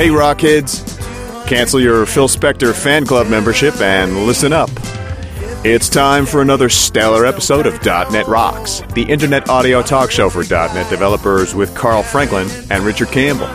[0.00, 0.96] Hey, Rockheads!
[1.46, 4.70] Cancel your Phil Spector fan club membership and listen up.
[5.62, 10.42] It's time for another stellar episode of .NET Rocks, the internet audio talk show for
[10.42, 13.48] .NET developers with Carl Franklin and Richard Campbell.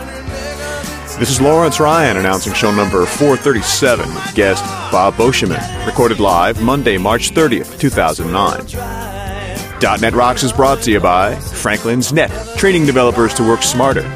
[1.18, 6.96] This is Lawrence Ryan announcing show number 437 with guest Bob Beauchemin, recorded live Monday,
[6.96, 10.00] March 30th, 2009.
[10.00, 14.15] .NET Rocks is brought to you by Franklin's Net, training developers to work smarter.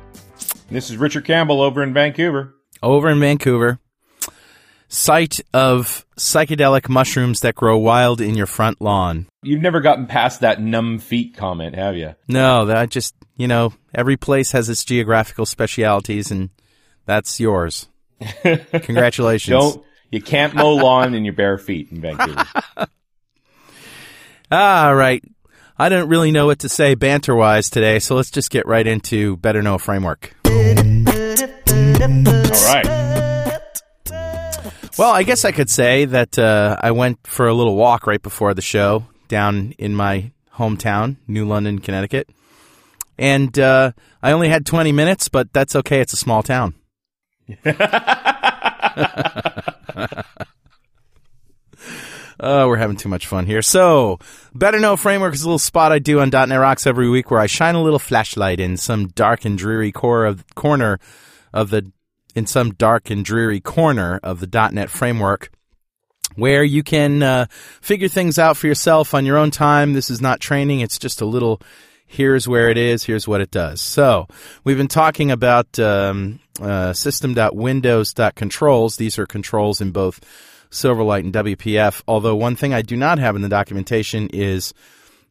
[0.70, 2.54] This is Richard Campbell over in Vancouver.
[2.82, 3.80] over in Vancouver.
[4.88, 9.26] Site of psychedelic mushrooms that grow wild in your front lawn.
[9.42, 12.14] You've never gotten past that numb feet comment, have you?
[12.28, 16.50] No, that just you know, every place has its geographical specialities, and
[17.04, 17.88] that's yours.
[18.42, 19.50] Congratulations.
[19.50, 22.44] Don't you can't mow lawn in your bare feet in Vancouver.
[24.52, 25.22] All right.
[25.78, 28.86] I don't really know what to say banter wise today, so let's just get right
[28.86, 30.34] into Better Know Framework.
[31.30, 33.60] All right.
[34.98, 38.20] Well, I guess I could say that uh, I went for a little walk right
[38.20, 42.28] before the show down in my hometown, New London, Connecticut.
[43.16, 43.92] And uh,
[44.22, 46.00] I only had 20 minutes, but that's okay.
[46.00, 46.74] It's a small town.
[52.42, 53.60] Oh, we're having too much fun here.
[53.60, 54.18] So,
[54.54, 57.38] Better Know Framework is a little spot I do on .NET Rocks every week where
[57.38, 60.98] I shine a little flashlight in some dark and dreary core of, corner
[61.52, 61.92] of the
[62.34, 65.50] in some dark and dreary corner of the .NET framework
[66.36, 67.44] where you can uh,
[67.82, 69.92] figure things out for yourself on your own time.
[69.92, 71.60] This is not training; it's just a little.
[72.06, 73.04] Here's where it is.
[73.04, 73.80] Here's what it does.
[73.80, 74.26] So
[74.64, 78.96] we've been talking about um, uh, system.windows.controls.
[78.96, 80.20] These are controls in both
[80.70, 82.02] Silverlight and WPF.
[82.06, 84.72] Although one thing I do not have in the documentation is,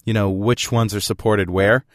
[0.05, 1.85] you know, which ones are supported where.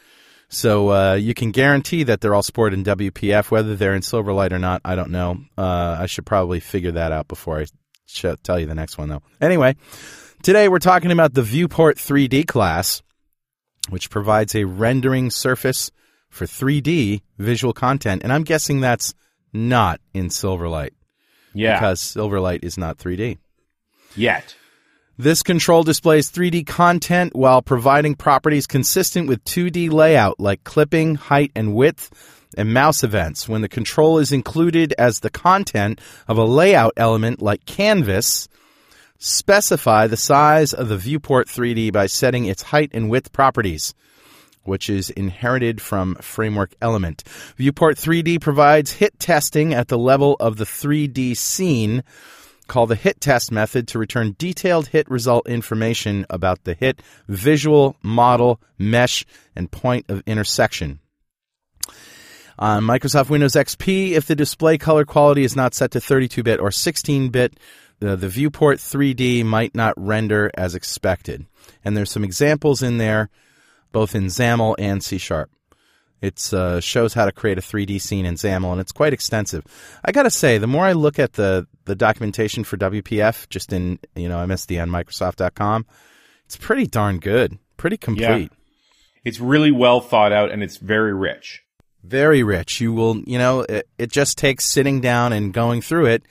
[0.48, 3.50] So uh, you can guarantee that they're all supported in WPF.
[3.50, 5.38] Whether they're in Silverlight or not, I don't know.
[5.56, 7.66] Uh, I should probably figure that out before I
[8.06, 9.22] sh- tell you the next one, though.
[9.40, 9.76] Anyway,
[10.42, 13.02] today we're talking about the Viewport 3D class,
[13.88, 15.90] which provides a rendering surface
[16.28, 18.22] for 3D visual content.
[18.22, 19.14] And I'm guessing that's
[19.52, 20.90] not in Silverlight
[21.54, 21.78] Yeah.
[21.78, 23.38] because Silverlight is not 3D.
[24.16, 24.54] Yet.
[25.16, 31.52] This control displays 3D content while providing properties consistent with 2D layout like clipping, height,
[31.54, 32.10] and width,
[32.56, 33.48] and mouse events.
[33.48, 38.48] When the control is included as the content of a layout element like canvas,
[39.18, 43.94] specify the size of the viewport 3D by setting its height and width properties
[44.64, 47.22] which is inherited from framework element.
[47.56, 52.02] Viewport 3D provides hit testing at the level of the 3D scene.
[52.66, 57.96] Call the hit test method to return detailed hit result information about the hit visual,
[58.02, 59.24] model, mesh,
[59.54, 61.00] and point of intersection.
[62.58, 66.60] On Microsoft Windows XP, if the display color quality is not set to 32 bit
[66.60, 67.58] or 16 bit,
[67.98, 71.46] the, the viewport 3D might not render as expected.
[71.84, 73.30] And there's some examples in there,
[73.94, 75.50] both in XAML and C Sharp.
[76.20, 79.64] It uh, shows how to create a 3D scene in XAML, and it's quite extensive.
[80.04, 83.98] I gotta say, the more I look at the the documentation for WPF, just in
[84.14, 85.86] you know MSDN Microsoft.com,
[86.46, 88.58] it's pretty darn good, pretty complete, Yeah.
[89.24, 91.62] It's really well thought out and it's very rich.
[92.02, 92.80] very rich.
[92.80, 96.22] You will, you know, it, it just takes sitting down and going through it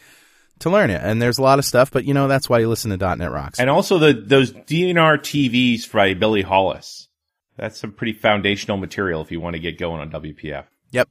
[0.60, 1.02] to learn it.
[1.04, 3.32] And there's a lot of stuff, but you know that's why you listen to .NET
[3.32, 3.60] Rocks.
[3.60, 7.10] And also the those DNR TVs by Billy Hollis.
[7.58, 10.66] That's some pretty foundational material if you want to get going on WPF.
[10.92, 11.10] yep.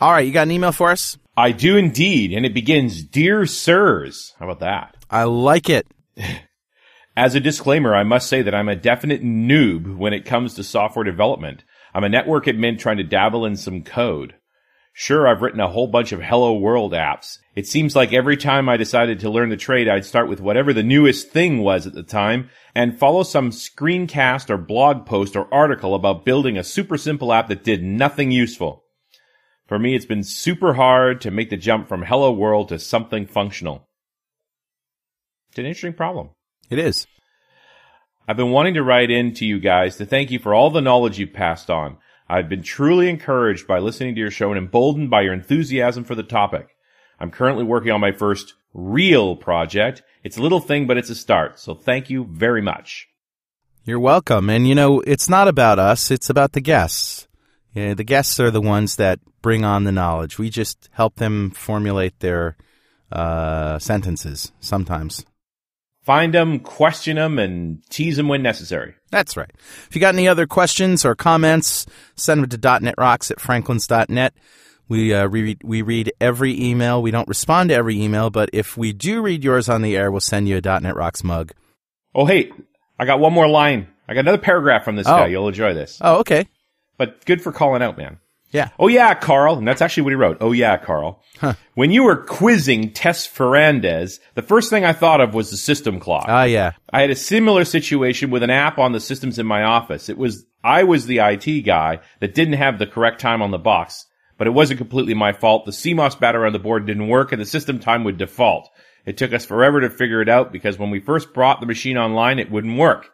[0.00, 1.18] All right, you got an email for us?
[1.36, 4.34] I do indeed, and it begins, Dear Sirs.
[4.38, 4.96] How about that?
[5.10, 5.86] I like it.
[7.16, 10.64] As a disclaimer, I must say that I'm a definite noob when it comes to
[10.64, 11.64] software development.
[11.92, 14.34] I'm a network admin trying to dabble in some code.
[14.92, 17.38] Sure, I've written a whole bunch of Hello World apps.
[17.54, 20.72] It seems like every time I decided to learn the trade, I'd start with whatever
[20.72, 25.52] the newest thing was at the time and follow some screencast or blog post or
[25.52, 28.84] article about building a super simple app that did nothing useful.
[29.66, 33.26] For me, it's been super hard to make the jump from Hello World to something
[33.26, 33.88] functional.
[35.50, 36.30] It's an interesting problem.
[36.68, 37.06] It is.
[38.26, 40.80] I've been wanting to write in to you guys to thank you for all the
[40.80, 41.98] knowledge you've passed on.
[42.30, 46.14] I've been truly encouraged by listening to your show and emboldened by your enthusiasm for
[46.14, 46.68] the topic.
[47.18, 50.02] I'm currently working on my first real project.
[50.22, 51.58] It's a little thing, but it's a start.
[51.58, 53.08] So thank you very much.
[53.84, 54.48] You're welcome.
[54.48, 57.26] And you know, it's not about us, it's about the guests.
[57.74, 60.38] The guests are the ones that bring on the knowledge.
[60.38, 62.56] We just help them formulate their
[63.10, 65.24] uh, sentences sometimes.
[66.02, 68.94] Find them, question them, and tease them when necessary.
[69.10, 69.50] That's right.
[69.88, 71.86] If you got any other questions or comments,
[72.16, 74.32] send them to .netrocks at franklins.net.
[74.88, 77.00] We, uh, read, we read every email.
[77.02, 80.10] We don't respond to every email, but if we do read yours on the air,
[80.10, 81.52] we'll send you a .NET Rocks mug.
[82.14, 82.50] Oh, hey,
[82.98, 83.86] I got one more line.
[84.08, 85.16] I got another paragraph from this Oh.
[85.16, 85.26] guy.
[85.28, 85.98] You'll enjoy this.
[86.00, 86.46] Oh, okay.
[86.96, 88.18] But good for calling out, man.
[88.52, 88.70] Yeah.
[88.78, 89.58] Oh yeah, Carl.
[89.58, 90.38] And that's actually what he wrote.
[90.40, 91.22] Oh yeah, Carl.
[91.74, 95.98] When you were quizzing Tess Ferrandez, the first thing I thought of was the system
[96.00, 96.26] clock.
[96.28, 96.72] Ah, yeah.
[96.92, 100.08] I had a similar situation with an app on the systems in my office.
[100.10, 103.58] It was, I was the IT guy that didn't have the correct time on the
[103.58, 104.04] box,
[104.36, 105.64] but it wasn't completely my fault.
[105.64, 108.68] The CMOS battery on the board didn't work and the system time would default.
[109.06, 111.96] It took us forever to figure it out because when we first brought the machine
[111.96, 113.10] online, it wouldn't work.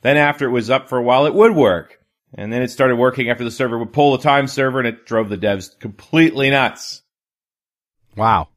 [0.00, 1.98] Then after it was up for a while, it would work.
[2.36, 5.06] And then it started working after the server would pull the time server and it
[5.06, 7.02] drove the devs completely nuts.
[8.16, 8.48] Wow.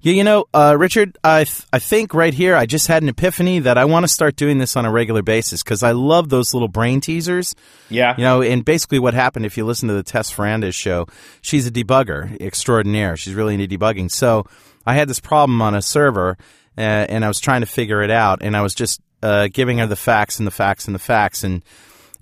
[0.00, 3.08] Yeah, you know, uh, Richard, I th- I think right here I just had an
[3.08, 6.28] epiphany that I want to start doing this on a regular basis because I love
[6.28, 7.56] those little brain teasers.
[7.88, 8.14] Yeah.
[8.16, 11.08] You know, and basically what happened if you listen to the Tess Ferrandez show,
[11.40, 13.16] she's a debugger extraordinaire.
[13.16, 14.08] She's really into debugging.
[14.08, 14.46] So
[14.86, 16.38] I had this problem on a server,
[16.78, 19.78] uh, and I was trying to figure it out, and I was just uh, giving
[19.78, 21.64] her the facts and the facts and the facts, and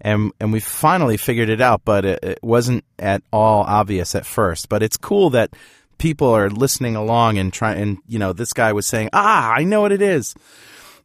[0.01, 4.27] and and we finally figured it out, but it, it wasn't at all obvious at
[4.27, 4.69] first.
[4.69, 5.51] But it's cool that
[5.99, 7.81] people are listening along and trying.
[7.81, 10.35] And you know, this guy was saying, "Ah, I know what it is."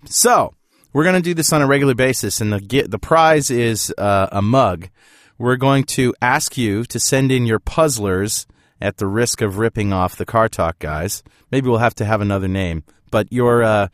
[0.06, 0.54] So
[0.94, 3.94] we're going to do this on a regular basis, and the get, the prize is
[3.98, 4.90] uh, a mug.
[5.38, 8.46] We're going to ask you to send in your puzzlers
[8.80, 11.24] at the risk of ripping off the Car Talk guys.
[11.52, 13.88] Maybe we'll have to have another name, but your uh,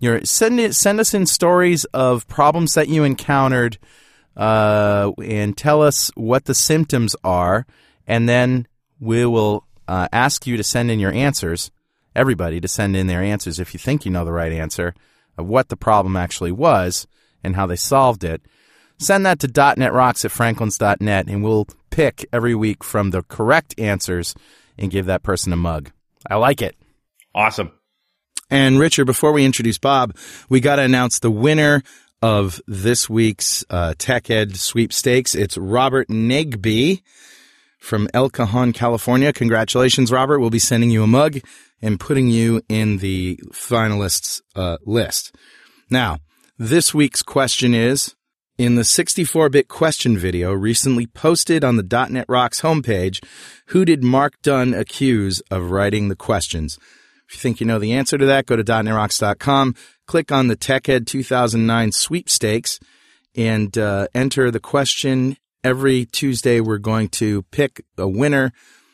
[0.00, 3.78] your send it send us in stories of problems that you encountered,
[4.36, 7.66] uh, and tell us what the symptoms are,
[8.06, 8.66] and then
[9.00, 11.70] we will uh, ask you to send in your answers.
[12.14, 14.94] Everybody to send in their answers if you think you know the right answer
[15.38, 17.06] of what the problem actually was
[17.42, 18.42] and how they solved it.
[18.98, 24.34] Send that to .netrocks at franklins.net and we'll pick every week from the correct answers
[24.78, 25.90] and give that person a mug.
[26.28, 26.76] I like it.
[27.34, 27.72] Awesome.
[28.50, 30.14] And Richard, before we introduce Bob,
[30.50, 31.82] we got to announce the winner
[32.22, 35.34] of this week's uh, Tech Ed sweepstakes.
[35.34, 37.02] It's Robert Negby
[37.78, 39.32] from El Cajon, California.
[39.32, 40.38] Congratulations, Robert.
[40.38, 41.40] We'll be sending you a mug
[41.82, 45.34] and putting you in the finalists uh, list.
[45.90, 46.18] Now,
[46.56, 48.14] this week's question is
[48.56, 53.22] in the 64-bit question video recently posted on the .NET Rocks homepage,
[53.66, 56.78] who did Mark Dunn accuse of writing the questions?
[57.26, 59.74] If you think you know the answer to that, go to .NETRocks.com,
[60.06, 62.78] click on the TechEd 2009 sweepstakes,
[63.34, 65.36] and uh, enter the question.
[65.64, 68.52] Every Tuesday, we're going to pick a winner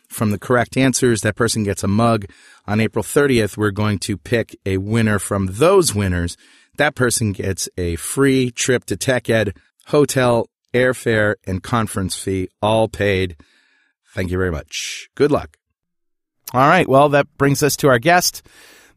[0.08, 1.22] from the correct answers.
[1.22, 2.26] That person gets a mug.
[2.66, 6.36] On April 30th, we're going to pick a winner from those winners.
[6.76, 13.36] That person gets a free trip to TechEd, hotel, airfare, and conference fee, all paid.
[14.14, 15.08] Thank you very much.
[15.14, 15.56] Good luck.
[16.54, 16.88] All right.
[16.88, 18.42] Well, that brings us to our guest.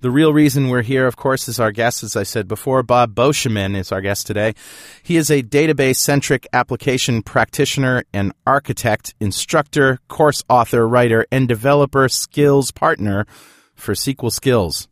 [0.01, 2.81] The real reason we're here, of course, is our guest, as I said before.
[2.81, 4.55] Bob Beauchemin is our guest today.
[5.03, 12.09] He is a database centric application practitioner and architect, instructor, course author, writer, and developer
[12.09, 13.27] skills partner
[13.75, 14.87] for SQL Skills.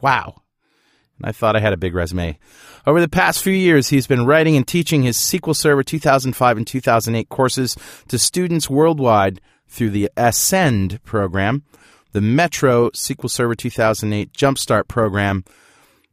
[0.00, 0.40] Wow.
[1.22, 2.38] I thought I had a big resume.
[2.86, 6.66] Over the past few years, he's been writing and teaching his SQL Server 2005 and
[6.66, 7.76] 2008 courses
[8.08, 11.62] to students worldwide through the Ascend program,
[12.16, 15.44] the Metro SQL Server 2008 Jumpstart program,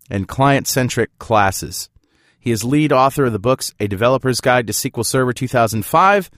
[0.10, 1.89] and client centric classes.
[2.38, 6.29] He is lead author of the books A Developer's Guide to SQL Server 2005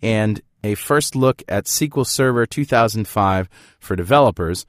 [0.00, 4.64] and A First Look at SQL Server 2005 for Developers,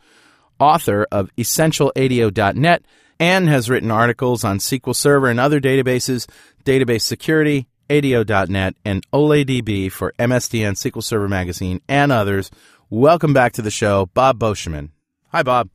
[0.60, 2.84] author of EssentialADO.net,
[3.22, 6.30] and has written articles on SQL Server and other databases,
[6.66, 12.52] database security, ADO.net, and OLE DB for MSDN, SQL Server Magazine, and others.
[12.94, 14.90] Welcome back to the show, Bob Beauchemin.
[15.30, 15.70] Hi, Bob.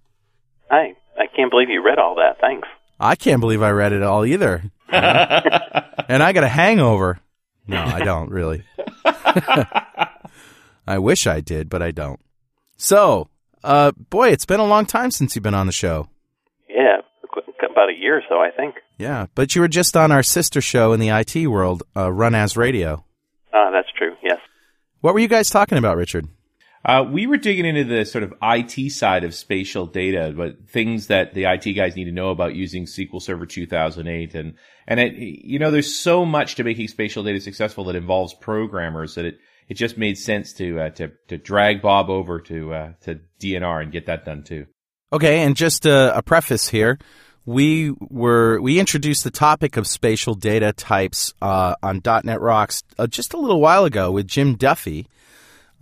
[0.70, 0.92] Hi.
[1.18, 2.38] I can't believe you read all that.
[2.42, 2.68] Thanks.
[3.00, 4.70] I can't believe I read it all either.
[4.90, 7.18] and I got a hangover.
[7.66, 8.64] No, I don't really.
[10.86, 12.20] I wish I did, but I don't.
[12.76, 13.30] So,
[13.64, 16.10] uh, boy, it's been a long time since you've been on the show.
[16.68, 16.98] Yeah,
[17.64, 18.74] about a year or so, I think.
[18.98, 22.34] Yeah, but you were just on our sister show in the IT world, uh, Run
[22.34, 23.06] As Radio.
[23.54, 24.16] Ah, that's true.
[24.22, 24.38] Yes.
[25.00, 26.28] What were you guys talking about, Richard?
[26.86, 31.08] Uh, we were digging into the sort of IT side of spatial data, but things
[31.08, 34.36] that the IT guys need to know about using SQL Server 2008.
[34.36, 34.54] And,
[34.86, 39.16] and it, you know, there's so much to making spatial data successful that involves programmers
[39.16, 39.38] that it,
[39.68, 43.82] it just made sense to, uh, to, to drag Bob over to, uh, to DNR
[43.82, 44.66] and get that done too.
[45.12, 47.00] Okay, and just a, a preface here.
[47.46, 53.06] We were we introduced the topic of spatial data types uh, on .NET Rocks uh,
[53.06, 55.06] just a little while ago with Jim Duffy.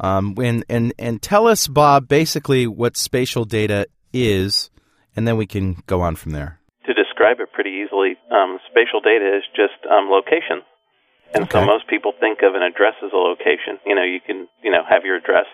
[0.01, 4.71] Um, and, and and tell us, Bob, basically what spatial data is,
[5.15, 6.59] and then we can go on from there.
[6.87, 10.63] To describe it pretty easily, um, spatial data is just um, location.
[11.35, 13.83] And so most people think of an address as a location.
[13.83, 15.51] You know, you can, you know, have your address.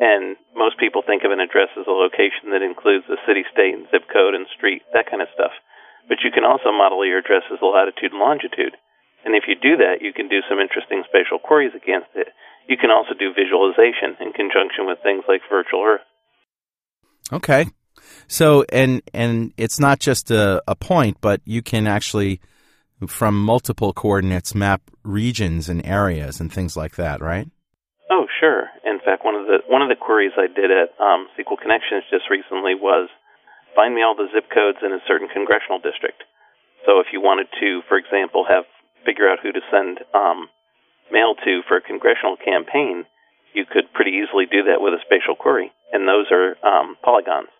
[0.00, 3.70] And most people think of an address as a location that includes the city, state,
[3.70, 5.52] and zip code and street, that kind of stuff.
[6.08, 8.74] But you can also model your address as a latitude and longitude.
[9.22, 12.34] And if you do that, you can do some interesting spatial queries against it.
[12.68, 16.06] You can also do visualization in conjunction with things like virtual Earth.
[17.32, 17.66] Okay.
[18.28, 22.40] So and and it's not just a, a point, but you can actually
[23.06, 27.48] from multiple coordinates map regions and areas and things like that, right?
[28.10, 28.68] Oh, sure.
[28.84, 32.04] In fact, one of the one of the queries I did at um, SQL Connections
[32.10, 33.08] just recently was
[33.74, 36.22] find me all the zip codes in a certain congressional district.
[36.84, 38.64] So if you wanted to, for example, have
[39.06, 40.48] figure out who to send um,
[41.12, 43.04] mail to for a congressional campaign,
[43.52, 47.52] you could pretty easily do that with a spatial query, and those are um, polygons.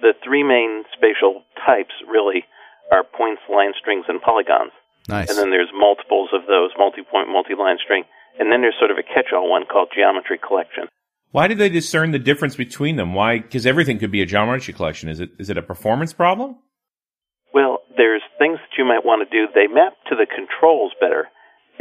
[0.00, 2.46] The three main spatial types really
[2.90, 4.72] are points, line strings, and polygons.
[5.08, 5.28] Nice.
[5.28, 8.04] And then there's multiples of those, multi-point, multi-line string.
[8.38, 10.86] And then there's sort of a catch-all one called geometry collection.
[11.32, 13.14] Why did they discern the difference between them?
[13.14, 13.38] Why?
[13.38, 15.08] Because everything could be a geometry collection.
[15.08, 16.56] Is it is it a performance problem?
[17.54, 19.50] Well, there's things that you might want to do.
[19.52, 21.28] They map to the controls better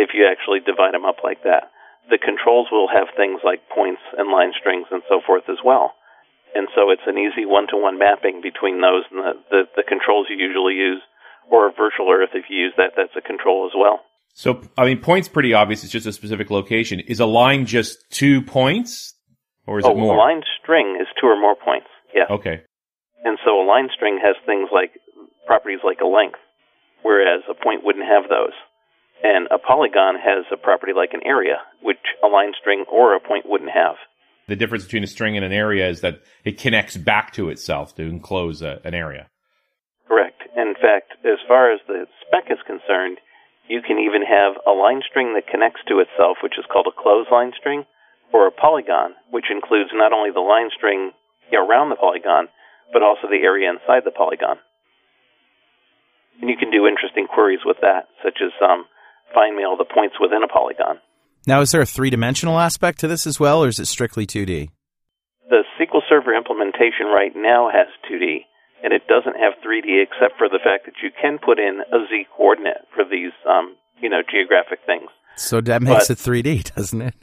[0.01, 1.69] if you actually divide them up like that.
[2.09, 5.93] The controls will have things like points and line strings and so forth as well.
[6.57, 10.35] And so it's an easy one-to-one mapping between those and the, the, the controls you
[10.35, 10.99] usually use.
[11.49, 13.99] Or a virtual earth, if you use that, that's a control as well.
[14.33, 15.83] So, I mean, point's pretty obvious.
[15.83, 17.01] It's just a specific location.
[17.01, 19.15] Is a line just two points,
[19.67, 20.15] or is oh, it more?
[20.15, 21.87] a line string is two or more points.
[22.15, 22.23] Yeah.
[22.29, 22.61] Okay.
[23.25, 24.91] And so a line string has things like
[25.45, 26.39] properties like a length,
[27.03, 28.55] whereas a point wouldn't have those.
[29.23, 33.19] And a polygon has a property like an area, which a line string or a
[33.19, 33.95] point wouldn't have.
[34.47, 37.95] The difference between a string and an area is that it connects back to itself
[37.95, 39.29] to enclose a, an area.
[40.07, 40.41] Correct.
[40.57, 43.19] In fact, as far as the spec is concerned,
[43.69, 47.01] you can even have a line string that connects to itself, which is called a
[47.01, 47.85] closed line string,
[48.33, 51.11] or a polygon, which includes not only the line string
[51.53, 52.47] around the polygon,
[52.91, 54.57] but also the area inside the polygon.
[56.41, 58.85] And you can do interesting queries with that, such as um,
[59.33, 60.99] find me all the points within a polygon.
[61.47, 64.27] Now, is there a three dimensional aspect to this as well, or is it strictly
[64.27, 64.69] 2D?
[65.49, 68.45] The SQL Server implementation right now has 2D,
[68.83, 72.05] and it doesn't have 3D except for the fact that you can put in a
[72.09, 75.09] Z coordinate for these, um, you know, geographic things.
[75.35, 77.15] So that makes But- it 3D, doesn't it?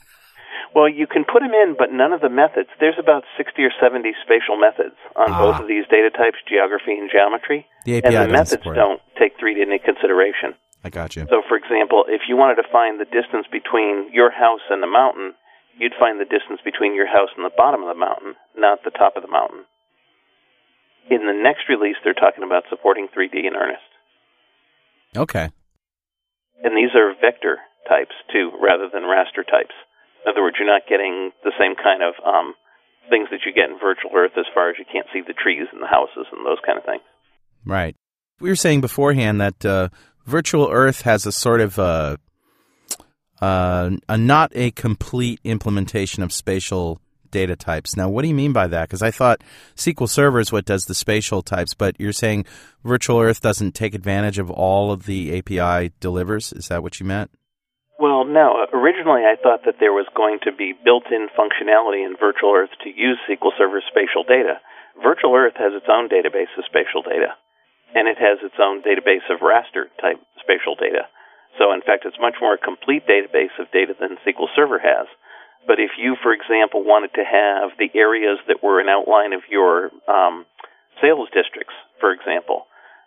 [0.74, 2.68] Well, you can put them in, but none of the methods.
[2.78, 5.40] There's about 60 or 70 spatial methods on Ah.
[5.42, 7.66] both of these data types, geography and geometry.
[7.86, 10.54] The and API the methods don't take 3D into consideration.
[10.88, 11.28] I got you.
[11.28, 14.88] So, for example, if you wanted to find the distance between your house and the
[14.88, 15.36] mountain,
[15.76, 18.90] you'd find the distance between your house and the bottom of the mountain, not the
[18.96, 19.68] top of the mountain.
[21.12, 23.84] In the next release, they're talking about supporting 3D in earnest.
[25.12, 25.52] Okay.
[26.64, 29.76] And these are vector types too, rather than raster types.
[30.24, 32.56] In other words, you're not getting the same kind of um,
[33.08, 35.68] things that you get in virtual Earth as far as you can't see the trees
[35.72, 37.04] and the houses and those kind of things.
[37.64, 37.96] Right.
[38.40, 39.88] We were saying beforehand that uh,
[40.28, 42.16] virtual Earth has a sort of uh,
[43.40, 47.96] uh, a not a complete implementation of spatial data types.
[47.96, 48.88] Now, what do you mean by that?
[48.88, 49.42] Because I thought
[49.76, 52.46] SQL Server is what does the spatial types, but you're saying
[52.84, 56.52] Virtual Earth doesn't take advantage of all of the API delivers.
[56.52, 57.30] Is that what you meant?
[57.98, 58.64] Well, no.
[58.72, 62.88] Originally, I thought that there was going to be built-in functionality in Virtual Earth to
[62.88, 64.60] use SQL Server spatial data.
[65.02, 67.34] Virtual Earth has its own database of spatial data,
[67.94, 71.08] and it has its own database of raster type spatial data.
[71.56, 75.08] So, in fact, it's much more a complete database of data than SQL Server has.
[75.66, 79.42] But if you, for example, wanted to have the areas that were an outline of
[79.50, 80.46] your um,
[81.00, 82.66] sales districts, for example,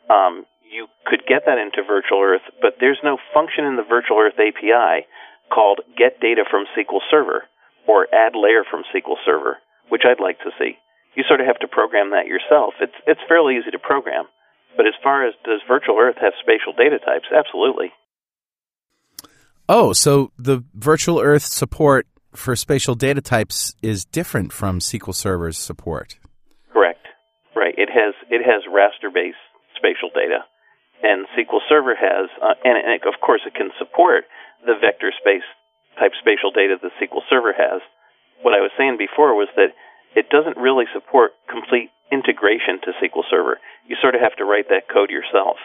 [0.10, 4.20] um, you could get that into Virtual Earth, but there's no function in the Virtual
[4.20, 5.08] Earth API
[5.52, 7.44] called get data from SQL Server
[7.88, 9.58] or add layer from SQL Server,
[9.90, 10.80] which I'd like to see.
[11.16, 12.76] You sort of have to program that yourself.
[12.80, 14.32] It's it's fairly easy to program.
[14.78, 17.26] But as far as does Virtual Earth have spatial data types?
[17.36, 17.92] Absolutely.
[19.68, 25.58] Oh, so the Virtual Earth support for spatial data types is different from SQL Server's
[25.58, 26.18] support.
[26.72, 27.06] Correct.
[27.56, 27.76] Right.
[27.78, 29.38] It has it has raster based
[29.76, 30.46] spatial data,
[31.04, 34.26] and SQL Server has, uh, and, and it, of course it can support
[34.66, 35.46] the vector space
[36.00, 37.82] type spatial data that SQL Server has.
[38.42, 39.76] What I was saying before was that
[40.16, 43.60] it doesn't really support complete integration to SQL Server.
[43.88, 45.58] You sort of have to write that code yourself.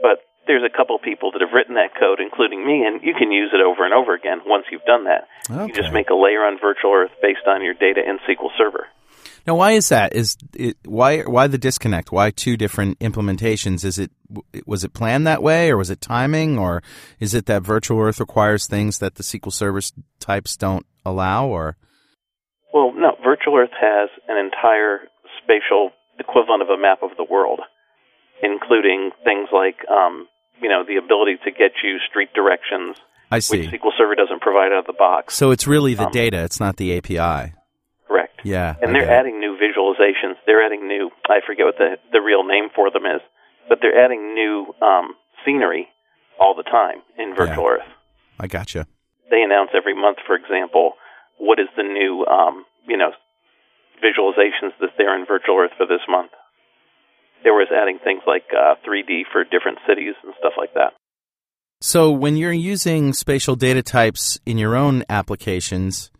[0.00, 3.32] But there's a couple people that have written that code, including me, and you can
[3.32, 5.28] use it over and over again once you've done that.
[5.48, 5.66] Okay.
[5.66, 8.88] You just make a layer on Virtual Earth based on your data in SQL Server.
[9.46, 10.14] Now, why is that?
[10.14, 12.10] Is it, why why the disconnect?
[12.10, 13.84] Why two different implementations?
[13.84, 14.10] Is it
[14.64, 16.82] was it planned that way, or was it timing, or
[17.20, 19.80] is it that Virtual Earth requires things that the SQL Server
[20.18, 21.76] types don't allow, or?
[22.74, 23.16] Well, no.
[23.24, 25.06] Virtual Earth has an entire
[25.40, 27.60] spatial equivalent of a map of the world,
[28.42, 30.26] including things like um,
[30.60, 32.96] you know the ability to get you street directions,
[33.30, 33.60] I see.
[33.60, 35.34] which SQL Server doesn't provide out of the box.
[35.34, 37.54] So it's really the Um, data; it's not the API.
[38.08, 38.40] Correct.
[38.44, 40.34] Yeah, And they're adding new visualizations.
[40.46, 41.10] They're adding new.
[41.28, 43.22] I forget what the the real name for them is,
[43.68, 45.88] but they're adding new um, scenery
[46.38, 47.86] all the time in Virtual Earth.
[48.38, 48.86] I gotcha.
[49.30, 50.94] They announce every month, for example,
[51.38, 53.10] what is the new um, you know
[54.02, 56.30] visualizations that's there in Virtual Earth for this month.
[57.42, 60.94] They was adding things like uh, 3D for different cities and stuff like that.
[61.80, 66.10] So when you're using spatial data types in your own applications,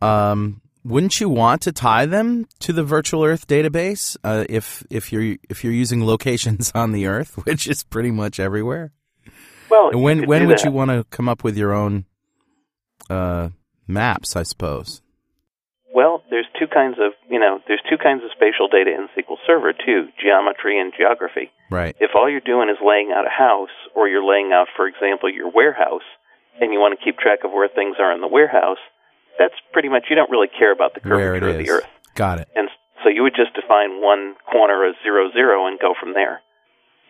[0.00, 5.12] um, wouldn't you want to tie them to the Virtual Earth database uh, if if
[5.12, 8.92] you're if you're using locations on the Earth, which is pretty much everywhere?
[9.70, 10.64] Well, And when when would that.
[10.64, 12.04] you want to come up with your own
[13.10, 13.48] uh,
[13.86, 14.36] maps?
[14.36, 15.00] I suppose.
[15.94, 19.36] Well, there's two kinds of you know there's two kinds of spatial data in SQL
[19.46, 21.50] Server too: geometry and geography.
[21.70, 21.94] Right.
[22.00, 25.30] If all you're doing is laying out a house, or you're laying out, for example,
[25.30, 26.06] your warehouse,
[26.60, 28.82] and you want to keep track of where things are in the warehouse,
[29.38, 32.48] that's pretty much you don't really care about the curvature of the Earth, Got it.
[32.54, 32.68] and
[33.02, 36.40] so you would just define one corner as zero zero and go from there.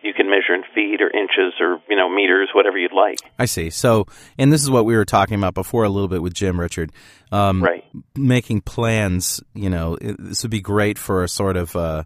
[0.03, 3.19] You can measure in feet or inches or you know meters, whatever you'd like.
[3.39, 3.69] I see.
[3.71, 4.05] So,
[4.37, 6.91] and this is what we were talking about before a little bit with Jim Richard.
[7.31, 7.83] Um, Right.
[8.15, 12.03] Making plans, you know, it, this would be great for a sort of uh,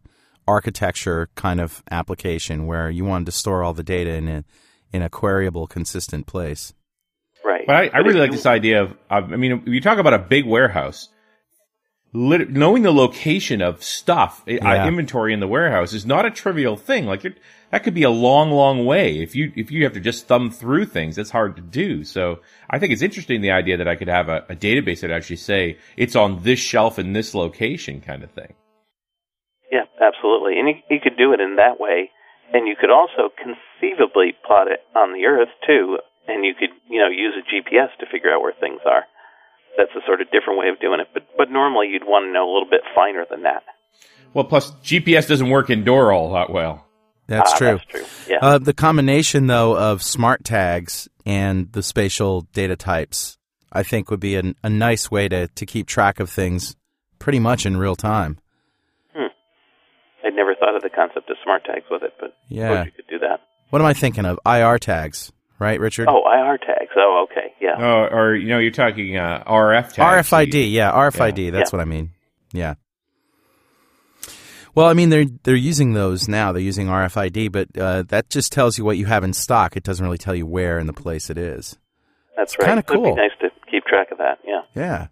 [0.48, 4.44] architecture kind of application where you wanted to store all the data in a
[4.94, 6.74] in a queryable, consistent place.
[7.46, 7.66] Right.
[7.68, 9.82] But I, I But really like you- this idea of, of, I mean, if you
[9.82, 11.10] talk about a big warehouse,
[12.14, 14.68] lit, knowing the location of stuff, Yeah.
[14.84, 17.06] uh, inventory in the warehouse is not a trivial thing.
[17.06, 17.38] Like it,
[17.72, 19.20] that could be a long, long way.
[19.20, 22.04] If you, if you have to just thumb through things, that's hard to do.
[22.04, 25.12] So I think it's interesting the idea that I could have a, a database that
[25.12, 28.54] actually say it's on this shelf in this location kind of thing.
[29.72, 30.58] Yeah, absolutely.
[30.60, 32.10] And you, you could do it in that way,
[32.54, 37.00] and you could also conceivably plot it on the Earth too, and you could, you
[37.00, 39.06] know, use a GPS to figure out where things are.
[39.78, 42.34] That's a sort of different way of doing it, but but normally you'd want to
[42.34, 43.64] know a little bit finer than that.
[44.34, 46.89] Well, plus GPS doesn't work indoor all that well.
[47.30, 47.68] That's Ah, true.
[47.78, 48.06] That's true.
[48.36, 48.38] Yeah.
[48.42, 53.38] Uh, the combination, though, of smart tags and the spatial data types,
[53.72, 56.76] I think, would be an, a nice way to, to keep track of things
[57.20, 58.40] pretty much in real time.
[59.16, 59.28] Hmm.
[60.26, 62.70] I'd never thought of the concept of smart tags with it, but Yeah.
[62.70, 63.42] suppose you could do that.
[63.70, 64.40] What am I thinking of?
[64.46, 66.08] IR tags, right, Richard?
[66.10, 66.90] Oh, IR tags.
[66.98, 67.54] Oh, okay.
[67.62, 67.76] Yeah.
[67.78, 70.30] Oh, or, you know, you're talking, uh, RF tags.
[70.30, 71.46] RFID, yeah, RFID.
[71.46, 71.52] Yeah.
[71.52, 71.78] That's Yeah.
[71.78, 72.10] what I mean.
[72.52, 72.74] Yeah.
[74.76, 76.52] Well, I mean, they're they're using those now.
[76.52, 79.76] They're using RFID, but uh, that just tells you what you have in stock.
[79.76, 81.78] It doesn't really tell you where in the place it is.
[82.38, 82.68] That's right.
[82.68, 83.16] kinda cool.
[83.16, 84.40] be nice to keep track of that.
[84.46, 84.62] Yeah.
[84.76, 85.08] Yeah.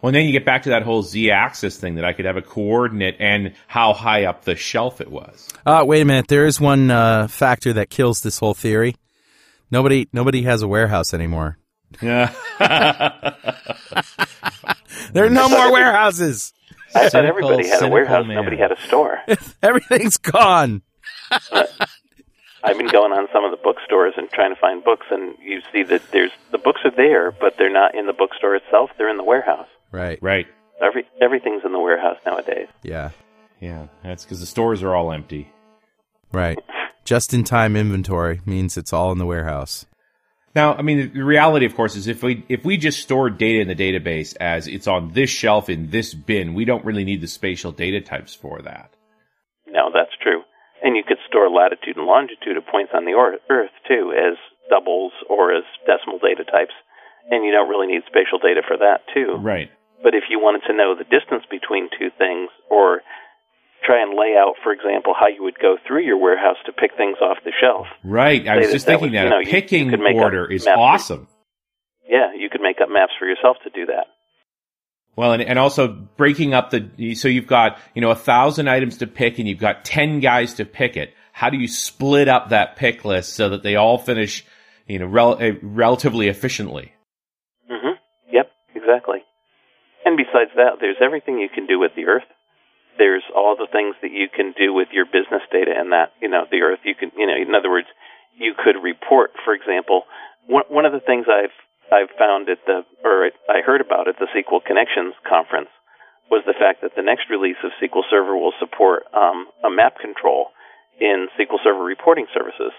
[0.00, 2.36] Well, and then you get back to that whole z-axis thing that I could have
[2.36, 5.48] a coordinate and how high up the shelf it was.
[5.66, 6.28] Uh, wait a minute.
[6.28, 8.94] There is one uh, factor that kills this whole theory.
[9.72, 11.58] Nobody nobody has a warehouse anymore.
[12.00, 12.32] Yeah.
[15.12, 16.52] There are no more warehouses.
[16.94, 18.26] I thought everybody had a warehouse.
[18.26, 18.36] man.
[18.36, 19.20] Nobody had a store.
[19.62, 20.82] Everything's gone.
[22.64, 25.60] I've been going on some of the bookstores and trying to find books, and you
[25.72, 28.90] see that there's the books are there, but they're not in the bookstore itself.
[28.98, 29.68] They're in the warehouse.
[29.92, 30.18] Right.
[30.20, 30.46] right.
[30.82, 32.68] Every everything's in the warehouse nowadays.
[32.82, 33.10] Yeah.
[33.60, 33.86] Yeah.
[34.02, 35.52] That's because the stores are all empty.
[36.32, 36.58] Right.
[37.04, 39.86] Just in time inventory means it's all in the warehouse.
[40.58, 43.62] Now, I mean, the reality, of course, is if we if we just store data
[43.62, 47.20] in the database as it's on this shelf in this bin, we don't really need
[47.20, 48.90] the spatial data types for that.
[49.68, 50.42] No, that's true.
[50.82, 54.34] And you could store latitude and longitude of points on the Earth too as
[54.68, 56.74] doubles or as decimal data types,
[57.30, 59.38] and you don't really need spatial data for that too.
[59.38, 59.70] Right.
[60.02, 63.02] But if you wanted to know the distance between two things or
[63.88, 66.90] try and lay out, for example, how you would go through your warehouse to pick
[66.96, 67.86] things off the shelf.
[68.04, 68.46] Right.
[68.46, 70.44] I Say was just that thinking was, that you know, a you- you picking order
[70.44, 71.28] is map for- awesome.
[72.06, 74.06] Yeah, you could make up maps for yourself to do that.
[75.16, 78.98] Well, and, and also breaking up the, so you've got, you know, a thousand items
[78.98, 81.12] to pick and you've got 10 guys to pick it.
[81.32, 84.44] How do you split up that pick list so that they all finish,
[84.86, 86.92] you know, rel- uh, relatively efficiently?
[87.70, 87.94] Mm-hmm.
[88.32, 89.18] Yep, exactly.
[90.04, 92.22] And besides that, there's everything you can do with the Earth.
[92.98, 96.28] There's all the things that you can do with your business data and that, you
[96.28, 96.82] know, the Earth.
[96.84, 97.86] You can, you know, in other words,
[98.36, 100.02] you could report, for example,
[100.46, 101.54] one, one of the things I've
[101.88, 105.72] I've found at the, or I heard about at the SQL Connections conference
[106.30, 109.96] was the fact that the next release of SQL Server will support um, a map
[109.96, 110.52] control
[111.00, 112.72] in SQL Server reporting services.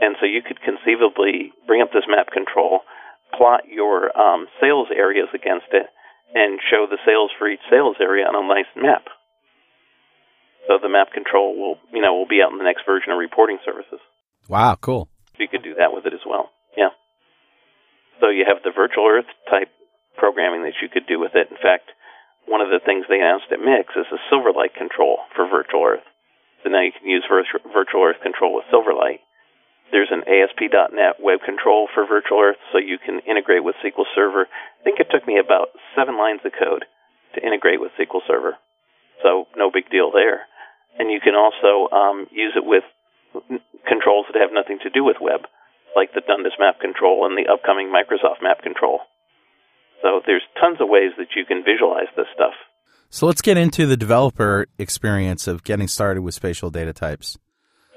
[0.00, 2.86] And so you could conceivably bring up this map control,
[3.34, 5.86] plot your um, sales areas against it,
[6.34, 9.06] and show the sales for each sales area on a nice map.
[10.66, 13.18] So the map control will, you know, will be out in the next version of
[13.18, 14.00] reporting services.
[14.48, 15.08] Wow, cool.
[15.36, 16.50] So you could do that with it as well.
[16.76, 16.94] Yeah.
[18.20, 19.68] So you have the virtual Earth type
[20.16, 21.50] programming that you could do with it.
[21.50, 21.90] In fact,
[22.46, 26.06] one of the things they announced at Mix is a Silverlight control for virtual Earth.
[26.62, 29.20] So now you can use virtu- virtual Earth control with Silverlight.
[29.92, 34.48] There's an ASP.NET web control for virtual Earth, so you can integrate with SQL Server.
[34.48, 36.84] I think it took me about seven lines of code
[37.34, 38.56] to integrate with SQL Server.
[39.22, 40.48] So no big deal there.
[40.98, 42.84] And you can also um, use it with
[43.86, 45.42] controls that have nothing to do with web,
[45.96, 49.00] like the Dundas map control and the upcoming Microsoft map control.
[50.02, 52.54] So there's tons of ways that you can visualize this stuff.
[53.10, 57.38] So let's get into the developer experience of getting started with spatial data types.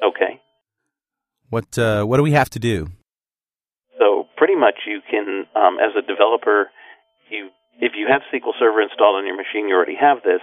[0.04, 0.42] Okay.
[1.50, 2.88] What uh, what do we have to do?
[4.00, 6.70] So pretty much you can, um, as a developer,
[7.30, 10.42] you if you have SQL Server installed on your machine, you already have this.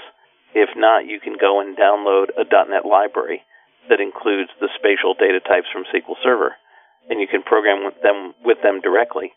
[0.54, 3.42] If not, you can go and download a .NET library
[3.90, 6.54] that includes the spatial data types from SQL Server,
[7.10, 9.32] and you can program with them with them directly.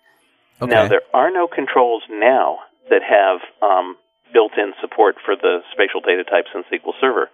[0.62, 0.71] Okay.
[0.71, 3.97] Now there are no controls now that have um,
[4.32, 7.30] built-in support for the spatial data types in SQL Server.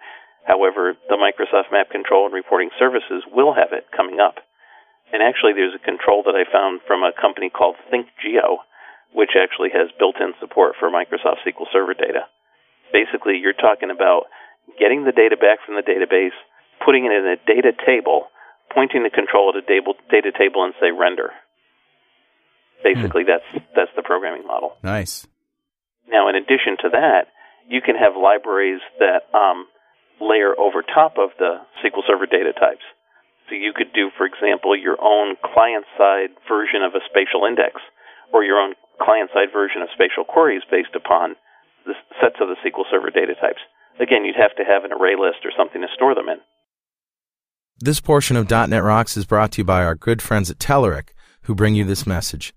[0.45, 4.39] However, the Microsoft Map Control and Reporting Services will have it coming up.
[5.11, 8.65] And actually, there's a control that I found from a company called ThinkGeo,
[9.13, 12.27] which actually has built-in support for Microsoft SQL Server data.
[12.93, 14.29] Basically, you're talking about
[14.79, 16.37] getting the data back from the database,
[16.85, 18.29] putting it in a data table,
[18.71, 21.33] pointing the control at a data data table, and say render.
[22.85, 24.77] Basically, that's that's the programming model.
[24.83, 25.25] nice.
[26.07, 27.31] Now, in addition to that,
[27.67, 29.65] you can have libraries that um,
[30.19, 32.83] layer over top of the SQL Server data types.
[33.49, 37.79] So you could do, for example, your own client-side version of a spatial index,
[38.31, 41.35] or your own client-side version of spatial queries based upon
[41.85, 43.59] the sets of the SQL Server data types.
[43.99, 46.37] Again, you'd have to have an array list or something to store them in.
[47.79, 51.09] This portion of .NET Rocks is brought to you by our good friends at Telerik,
[51.43, 52.53] who bring you this message.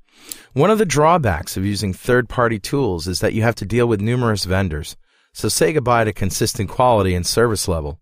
[0.52, 4.00] One of the drawbacks of using third-party tools is that you have to deal with
[4.00, 4.96] numerous vendors.
[5.32, 8.00] So say goodbye to consistent quality and service level.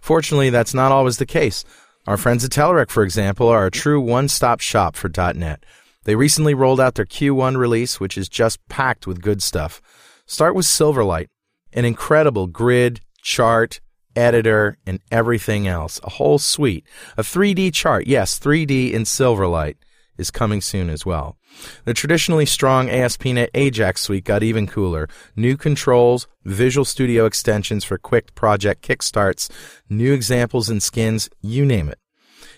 [0.00, 1.64] Fortunately, that's not always the case.
[2.06, 5.64] Our friends at Telerik, for example, are a true one-stop shop for .NET.
[6.04, 9.80] They recently rolled out their Q1 release, which is just packed with good stuff.
[10.26, 11.28] Start with Silverlight,
[11.74, 13.80] an incredible grid, chart,
[14.16, 16.00] editor, and everything else.
[16.02, 16.86] A whole suite.
[17.18, 19.76] A 3D chart, yes, 3D in Silverlight.
[20.16, 21.36] is coming soon as well.
[21.84, 25.08] The traditionally strong ASP.NET Ajax suite got even cooler.
[25.34, 29.50] New controls, Visual Studio extensions for quick project kickstarts,
[29.90, 31.98] new examples and skins, you name it.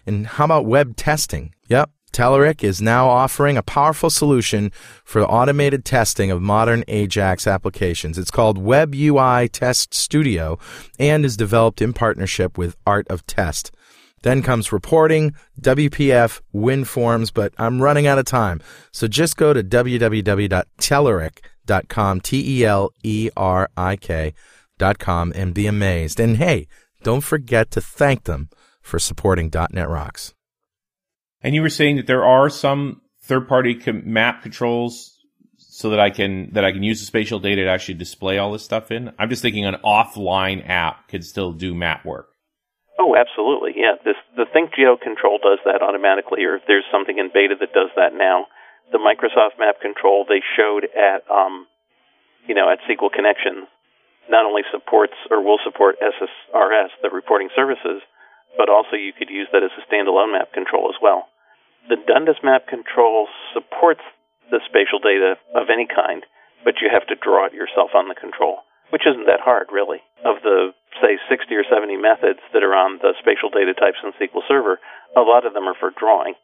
[0.06, 1.54] And how about web testing?
[1.68, 1.90] Yep.
[2.16, 4.72] Telerik is now offering a powerful solution
[5.04, 8.16] for automated testing of modern Ajax applications.
[8.16, 10.58] It's called Web UI Test Studio
[10.98, 13.70] and is developed in partnership with Art of Test.
[14.22, 18.62] Then comes reporting, WPF, WinForms, but I'm running out of time.
[18.92, 26.18] So just go to www.telerik.com, T E L E R I K.com, and be amazed.
[26.18, 26.66] And hey,
[27.02, 28.48] don't forget to thank them
[28.80, 30.32] for supporting .NET Rocks.
[31.46, 35.14] And you were saying that there are some third-party com- map controls
[35.56, 38.50] so that I can that I can use the spatial data to actually display all
[38.50, 39.14] this stuff in.
[39.16, 42.34] I'm just thinking an offline app could still do map work.
[42.98, 43.78] Oh, absolutely.
[43.78, 47.72] Yeah, this the ThinkGeo control does that automatically, or if there's something in beta that
[47.72, 48.50] does that now.
[48.90, 51.66] The Microsoft Map control they showed at, um,
[52.46, 53.70] you know, at SQL Connections
[54.28, 58.02] not only supports or will support SSRS, the reporting services,
[58.58, 61.26] but also you could use that as a standalone map control as well.
[61.88, 64.02] The Dundas map control supports
[64.50, 66.26] the spatial data of any kind,
[66.66, 70.02] but you have to draw it yourself on the control, which isn't that hard, really.
[70.26, 74.10] Of the, say, 60 or 70 methods that are on the spatial data types in
[74.18, 74.82] SQL Server,
[75.14, 76.34] a lot of them are for drawing.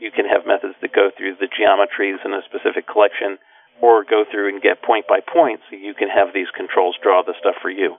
[0.00, 3.36] You can have methods that go through the geometries in a specific collection
[3.84, 7.20] or go through and get point by point so you can have these controls draw
[7.20, 7.96] the stuff for you,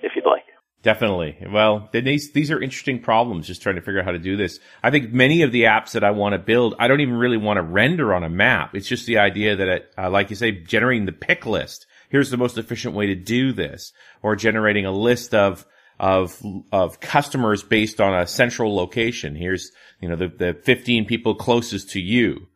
[0.00, 0.48] if you'd like.
[0.84, 1.38] Definitely.
[1.50, 3.46] Well, these these are interesting problems.
[3.46, 4.60] Just trying to figure out how to do this.
[4.82, 7.38] I think many of the apps that I want to build, I don't even really
[7.38, 8.74] want to render on a map.
[8.74, 11.86] It's just the idea that, it, uh, like you say, generating the pick list.
[12.10, 15.64] Here's the most efficient way to do this, or generating a list of
[15.98, 19.36] of of customers based on a central location.
[19.36, 22.48] Here's you know the the 15 people closest to you.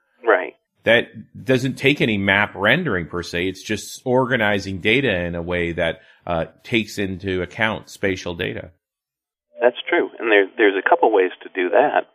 [0.89, 1.13] That
[1.45, 3.45] doesn't take any map rendering per se.
[3.45, 8.73] It's just organizing data in a way that uh, takes into account spatial data.
[9.61, 12.09] That's true, and there, there's a couple ways to do that.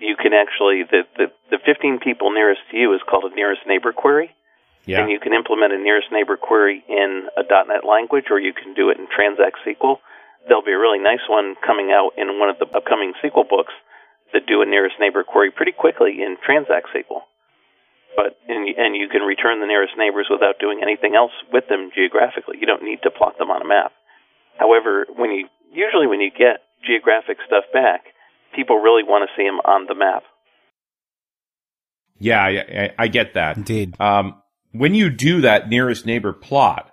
[0.00, 3.62] You can actually the, the the 15 people nearest to you is called a nearest
[3.64, 4.34] neighbor query,
[4.86, 5.02] Yeah.
[5.02, 8.74] and you can implement a nearest neighbor query in a .NET language, or you can
[8.74, 10.02] do it in Transact SQL.
[10.48, 13.74] There'll be a really nice one coming out in one of the upcoming SQL books
[14.32, 17.22] that do a nearest neighbor query pretty quickly in Transact SQL.
[18.16, 21.90] But and, and you can return the nearest neighbors without doing anything else with them
[21.94, 22.56] geographically.
[22.58, 23.92] You don't need to plot them on a map.
[24.56, 28.04] However, when you usually when you get geographic stuff back,
[28.54, 30.24] people really want to see them on the map.
[32.18, 33.58] Yeah, I, I, I get that.
[33.58, 34.00] Indeed.
[34.00, 36.90] Um, when you do that nearest neighbor plot,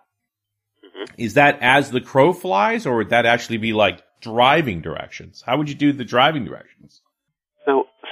[1.17, 5.43] is that as the crow flies, or would that actually be like driving directions?
[5.45, 7.01] How would you do the driving directions?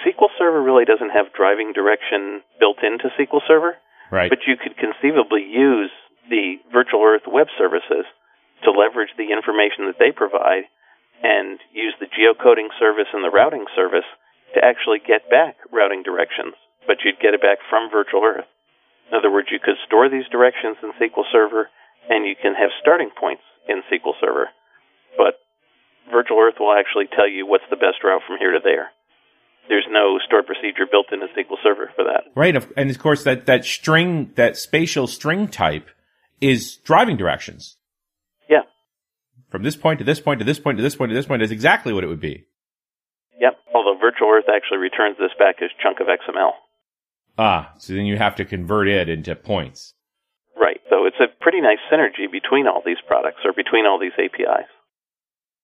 [0.06, 3.78] SQL Server really doesn't have driving direction built into SQL Server,
[4.12, 4.30] Right.
[4.30, 5.92] but you could conceivably use
[6.30, 8.06] the Virtual Earth web services
[8.64, 10.66] to leverage the information that they provide
[11.24, 14.06] and use the geocoding service and the routing service
[14.54, 16.56] to actually get back routing directions,
[16.88, 18.46] but you'd get it back from Virtual Earth.
[19.10, 21.70] In other words, you could store these directions in SQL Server
[22.10, 24.50] and you can have starting points in SQL Server,
[25.18, 25.40] but
[26.12, 28.92] Virtual Earth will actually tell you what's the best route from here to there.
[29.72, 32.26] There's no stored procedure built in into SQL Server for that.
[32.36, 35.88] Right, and of course that that string, that spatial string type,
[36.42, 37.78] is driving directions
[38.50, 38.64] Yeah.
[39.50, 41.42] from this point to this point to this point to this point to this point
[41.42, 42.48] is exactly what it would be.
[43.40, 43.60] Yep.
[43.74, 46.52] Although Virtual Earth actually returns this back as chunk of XML.
[47.38, 49.94] Ah, so then you have to convert it into points.
[50.54, 50.82] Right.
[50.90, 54.68] So it's a pretty nice synergy between all these products or between all these APIs.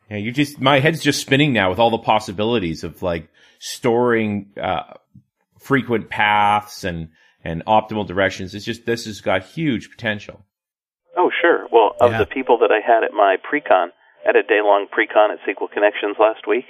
[0.10, 4.52] Yeah, you just my head's just spinning now with all the possibilities of like storing
[4.62, 4.94] uh,
[5.60, 7.10] frequent paths and
[7.44, 8.56] and optimal directions.
[8.56, 10.44] It's just this has got huge potential.
[11.16, 11.68] Oh, sure.
[11.72, 12.20] Well, of Yeah.
[12.20, 13.92] the people that I had at my pre-con,
[14.24, 16.66] I had a day-long pre-con at SQL Connections last week.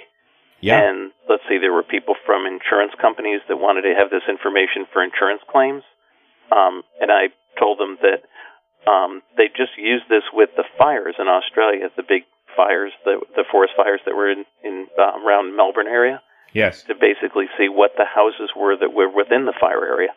[0.60, 4.26] Yeah, And let's see, there were people from insurance companies that wanted to have this
[4.28, 5.84] information for insurance claims.
[6.50, 7.28] Um, and I
[7.60, 8.26] told them that
[8.90, 12.24] um, they just used this with the fires in Australia, the big
[12.58, 16.18] fires, the, the forest fires that were in, in um, around Melbourne area.
[16.52, 20.10] yes, to basically see what the houses were that were within the fire area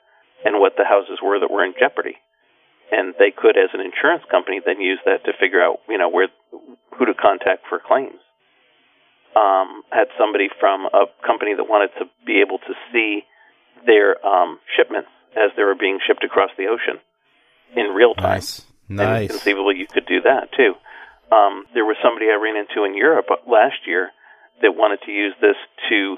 [0.43, 2.17] and what the houses were that were in jeopardy.
[2.91, 6.09] And they could, as an insurance company, then use that to figure out, you know,
[6.09, 6.27] where
[6.97, 8.19] who to contact for claims.
[9.31, 13.23] Um, had somebody from a company that wanted to be able to see
[13.85, 16.99] their um, shipments as they were being shipped across the ocean
[17.77, 18.43] in real time.
[18.43, 18.65] Nice.
[18.89, 19.31] And Nice.
[19.31, 20.73] conceivably, you could do that too.
[21.31, 24.11] Um, there was somebody I ran into in Europe last year
[24.61, 25.55] that wanted to use this
[25.89, 26.17] to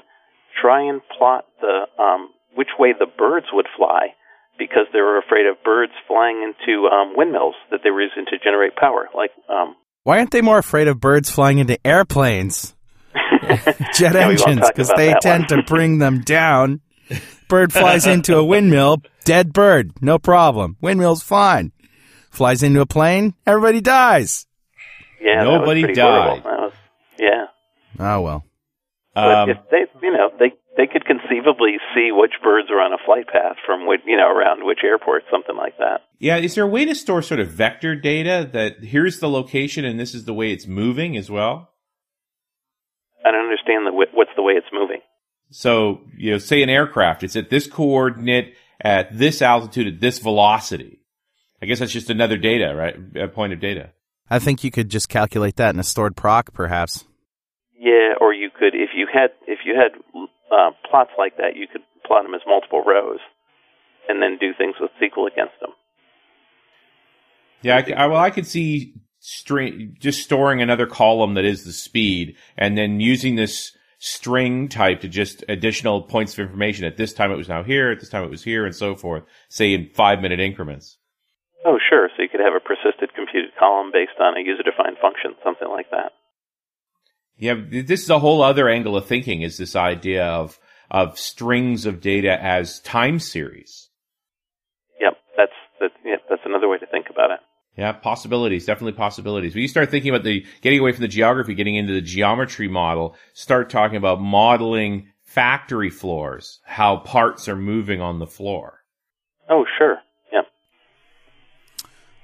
[0.60, 4.14] try and plot the um, which way the birds would fly
[4.58, 8.38] because they were afraid of birds flying into um, windmills that they were using to
[8.38, 9.08] generate power.
[9.14, 9.74] Like, um,
[10.04, 12.74] Why aren't they more afraid of birds flying into airplanes?
[13.94, 16.80] Jet Yeah, engines, because they tend to bring them down.
[17.48, 20.76] Bird flies into a windmill, dead bird, no problem.
[20.80, 21.72] Windmill's fine.
[22.30, 24.46] Flies into a plane, everybody dies.
[25.24, 26.44] Yeah, Nobody died.
[26.44, 26.72] Was,
[27.18, 27.46] yeah.
[27.98, 28.44] Oh well.
[29.14, 32.92] But Um, if they, you know, they they could conceivably see which birds are on
[32.92, 36.02] a flight path from which, you know, around which airport, something like that.
[36.18, 39.84] yeah, is there a way to store sort of vector data that here's the location
[39.84, 41.70] and this is the way it's moving as well?
[43.24, 45.00] I don't understand the what's the way it's moving.
[45.50, 50.18] So, you know, say an aircraft, it's at this coordinate, at this altitude, at this
[50.18, 51.00] velocity.
[51.62, 52.96] I guess that's just another data, right?
[53.16, 53.92] A point of data.
[54.30, 57.04] I think you could just calculate that in a stored proc, perhaps.
[57.78, 59.92] Yeah, or you could, if you had, if you had
[60.50, 63.20] uh, plots like that, you could plot them as multiple rows,
[64.08, 65.70] and then do things with SQL against them.
[67.62, 71.64] Yeah, I, c- I- well, I could see string just storing another column that is
[71.64, 76.84] the speed, and then using this string type to just additional points of information.
[76.84, 77.90] At this time, it was now here.
[77.90, 79.22] At this time, it was here, and so forth.
[79.48, 80.98] Say in five minute increments.
[81.64, 82.10] Oh, sure.
[82.16, 85.90] So you could have a persisted computed column based on a user-defined function, something like
[85.90, 86.12] that.
[87.36, 89.42] Yeah, this is a whole other angle of thinking.
[89.42, 90.58] Is this idea of
[90.90, 93.88] of strings of data as time series?
[95.00, 95.90] Yep, that's that.
[96.04, 97.40] Yeah, that's another way to think about it.
[97.76, 99.54] Yeah, possibilities, definitely possibilities.
[99.54, 102.68] When you start thinking about the getting away from the geography, getting into the geometry
[102.68, 108.84] model, start talking about modeling factory floors, how parts are moving on the floor.
[109.50, 109.98] Oh, sure.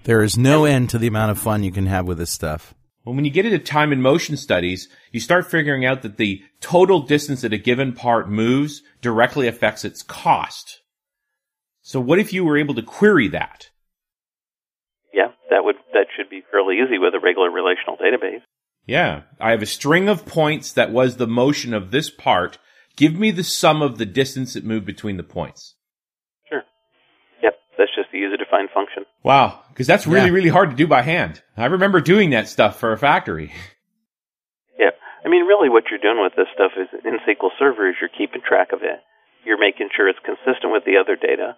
[0.01, 0.07] Yep.
[0.07, 2.75] There is no end to the amount of fun you can have with this stuff.
[3.05, 6.43] Well, when you get into time and motion studies, you start figuring out that the
[6.61, 10.81] total distance that a given part moves directly affects its cost.
[11.83, 13.71] So what if you were able to query that?
[15.15, 18.43] Yeah, that would that should be fairly easy with a regular relational database.
[18.87, 22.59] Yeah, I have a string of points that was the motion of this part.
[22.97, 25.75] Give me the sum of the distance it moved between the points.
[27.81, 27.87] Sure.
[27.87, 29.05] Yep, that's just the user-defined function.
[29.23, 30.35] Wow, because that's really, Yeah.
[30.35, 31.43] really hard to do by hand.
[31.57, 33.53] I remember doing that stuff for a factory.
[34.79, 34.91] Yeah,
[35.25, 38.09] I mean, really, what you're doing with this stuff is in SQL Server is you're
[38.09, 39.01] keeping track of it.
[39.45, 41.57] You're making sure it's consistent with the other data.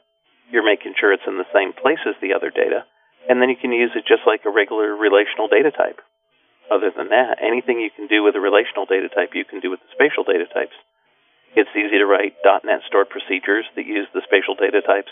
[0.51, 2.85] You're making sure it's in the same place as the other data,
[3.29, 6.01] and then you can use it just like a regular relational data type.
[6.71, 9.71] Other than that, anything you can do with a relational data type, you can do
[9.71, 10.75] with the spatial data types.
[11.55, 15.11] It's easy to write .NET stored procedures that use the spatial data types,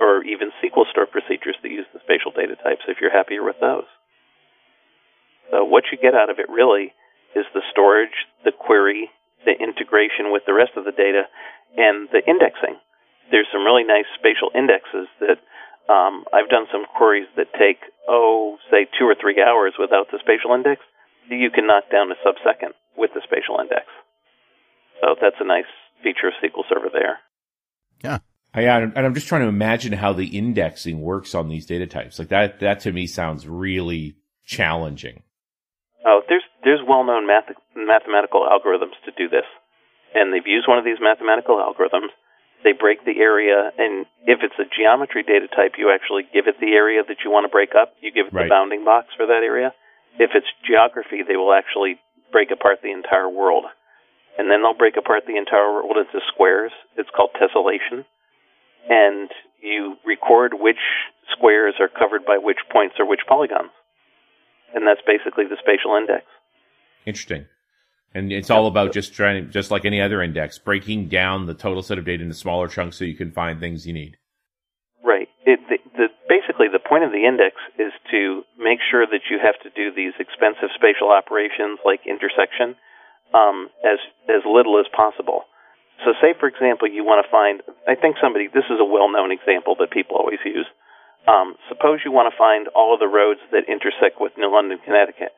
[0.00, 3.60] or even SQL stored procedures that use the spatial data types if you're happier with
[3.60, 3.86] those.
[5.50, 6.96] So what you get out of it really
[7.36, 9.10] is the storage, the query,
[9.44, 11.28] the integration with the rest of the data,
[11.76, 12.80] and the indexing.
[13.30, 15.38] There's some really nice spatial indexes that
[15.92, 20.18] um, I've done some queries that take, oh, say two or three hours without the
[20.18, 20.82] spatial index.
[21.28, 23.86] You can knock down a sub-second with the spatial index.
[25.00, 25.70] So that's a nice
[26.02, 27.18] feature of SQL Server there.
[28.02, 28.18] Yeah.
[28.54, 32.18] Yeah, and I'm just trying to imagine how the indexing works on these data types.
[32.18, 35.22] Like that, that to me sounds really challenging.
[36.04, 39.46] Oh, there's there's well-known math, mathematical algorithms to do this,
[40.14, 42.10] and they've used one of these mathematical algorithms.
[42.64, 46.60] They break the area, and if it's a geometry data type, you actually give it
[46.60, 47.94] the area that you want to break up.
[48.02, 48.44] You give it Right.
[48.44, 49.72] the bounding box for that area.
[50.18, 52.00] If it's geography, they will actually
[52.32, 53.64] break apart the entire world,
[54.36, 56.72] and then they'll break apart the entire world into squares.
[56.96, 58.04] It's called tessellation,
[58.88, 59.30] and
[59.62, 60.80] you record which
[61.36, 63.70] squares are covered by which points or which polygons
[64.74, 66.24] and that's basically the spatial index.
[67.06, 67.46] Interesting.
[68.12, 71.82] And it's all about just trying, just like any other index, breaking down the total
[71.82, 74.16] set of data into smaller chunks so you can find things you need.
[75.04, 75.28] Right.
[75.46, 79.38] It, the, the, basically, the point of the index is to make sure that you
[79.38, 82.74] have to do these expensive spatial operations like intersection
[83.32, 85.46] um, as as little as possible.
[86.04, 87.60] So, say for example, you want to find.
[87.86, 88.48] I think somebody.
[88.48, 90.66] This is a well-known example that people always use.
[91.28, 94.80] Um, suppose you want to find all of the roads that intersect with New London,
[94.84, 95.36] Connecticut.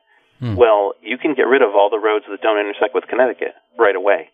[0.55, 3.95] Well, you can get rid of all the roads that don't intersect with Connecticut right
[3.95, 4.31] away.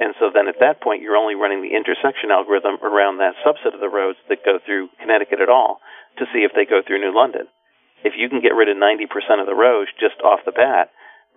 [0.00, 3.74] And so then at that point, you're only running the intersection algorithm around that subset
[3.74, 5.80] of the roads that go through Connecticut at all
[6.18, 7.48] to see if they go through New London.
[8.04, 9.04] If you can get rid of 90%
[9.40, 10.90] of the roads just off the bat,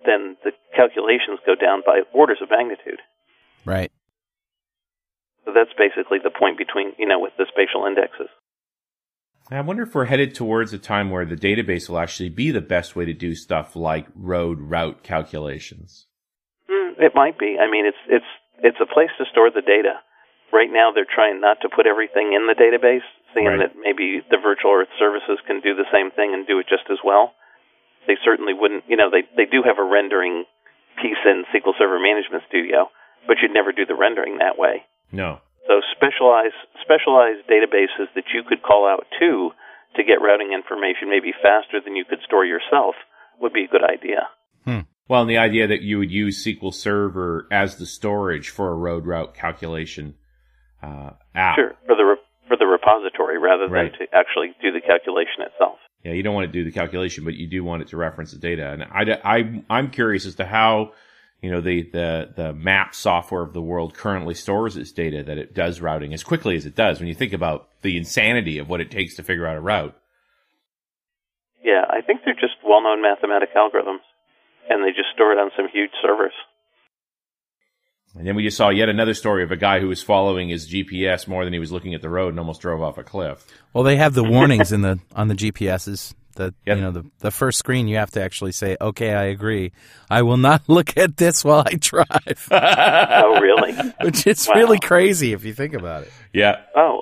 [0.05, 2.99] then the calculations go down by orders of magnitude.
[3.65, 3.91] Right.
[5.46, 8.30] So that's basically the point between, you know, with the spatial indexes.
[9.52, 12.62] I wonder if we're headed towards a time where the database will actually be the
[12.62, 16.08] best way to do stuff like road route calculations.
[16.72, 17.58] Mm, it might be.
[17.60, 18.32] I mean, it's it's
[18.64, 20.00] it's a place to store the data,
[20.54, 23.60] right now they're trying not to put everything in the database, seeing Right.
[23.60, 26.88] that maybe the virtual Earth services can do the same thing and do it just
[26.89, 27.34] as well.
[28.08, 30.46] They certainly wouldn't, you know, they they do have a rendering
[31.02, 32.89] piece in SQL Server Management Studio,
[33.28, 34.86] but you'd never do the rendering that way.
[35.14, 35.39] No.
[35.68, 39.51] So specialized specialized databases that you could call out to
[39.95, 42.95] to get routing information maybe faster than you could store yourself
[43.39, 44.28] would be a good idea.
[44.66, 44.89] Hmm.
[45.07, 48.76] Well, and the idea that you would use SQL Server as the storage for a
[48.76, 50.16] road route calculation
[50.82, 51.55] uh, app.
[51.55, 53.93] Sure, for the re- for the repository rather than Right.
[53.93, 55.78] to actually do the calculation itself.
[56.03, 58.32] Yeah, you don't want to do the calculation, but you do want it to reference
[58.32, 58.72] the data.
[58.72, 60.91] And I, I, I'm curious as to how,
[61.44, 65.38] you know, the, the, the map software of the world currently stores its data that
[65.38, 67.00] it does routing as quickly as it does.
[67.00, 69.94] When you think about the insanity of what it takes to figure out a route.
[71.62, 74.00] Yeah, I think they're just well-known mathematic algorithms,
[74.70, 76.32] and they just store it on some huge servers.
[78.16, 80.72] And then we just saw yet another story of a guy who was following his
[80.72, 83.46] GPS more than he was looking at the road and almost drove off a cliff.
[83.74, 86.14] Well, they have the warnings in the on the GPSs.
[86.36, 86.77] That Yep.
[86.77, 89.71] you know the the first screen you have to actually say, "Okay, I agree.
[90.09, 93.73] I will not look at this while I drive," oh, really?
[94.01, 94.55] which is Wow.
[94.55, 96.11] really crazy if you think about it.
[96.34, 96.61] Yeah.
[96.75, 97.01] Oh,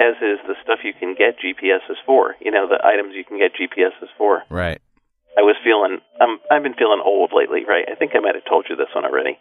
[0.00, 2.34] as is the stuff you can get GPSs for.
[2.40, 4.42] You know, the items you can get GPSs for.
[4.50, 4.80] Right.
[5.38, 7.86] I was feeling, um, I've been feeling old lately, right?
[7.90, 9.38] I think I might have told you this one already.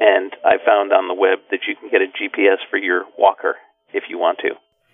[0.00, 3.56] And I found on the web that you can get a GPS for your walker
[3.92, 4.50] if you want to.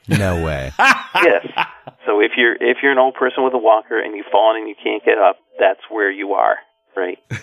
[0.08, 0.72] No way.
[0.78, 1.46] yes.
[2.06, 4.68] So if you're if you're an old person with a walker and you've fallen and
[4.68, 6.56] you can't get up, that's where you are,
[6.96, 7.18] right?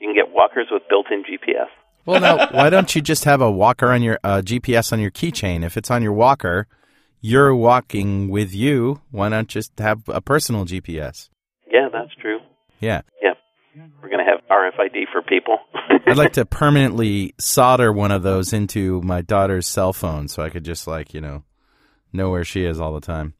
[0.00, 1.66] You can get walkers with built-in GPS.
[2.06, 5.10] Well, now why don't you just have a walker on your uh, GPS on your
[5.10, 5.62] keychain?
[5.62, 6.66] If it's on your walker,
[7.20, 9.02] you're walking with you.
[9.10, 11.28] Why not just have a personal GPS?
[11.70, 12.38] Yeah, that's true.
[12.80, 13.02] Yeah.
[13.22, 13.34] Yeah.
[14.02, 15.58] We're going to have RFID for people.
[16.06, 20.48] I'd like to permanently solder one of those into my daughter's cell phone so I
[20.48, 21.44] could just like, you know,
[22.12, 23.34] know where she is all the time.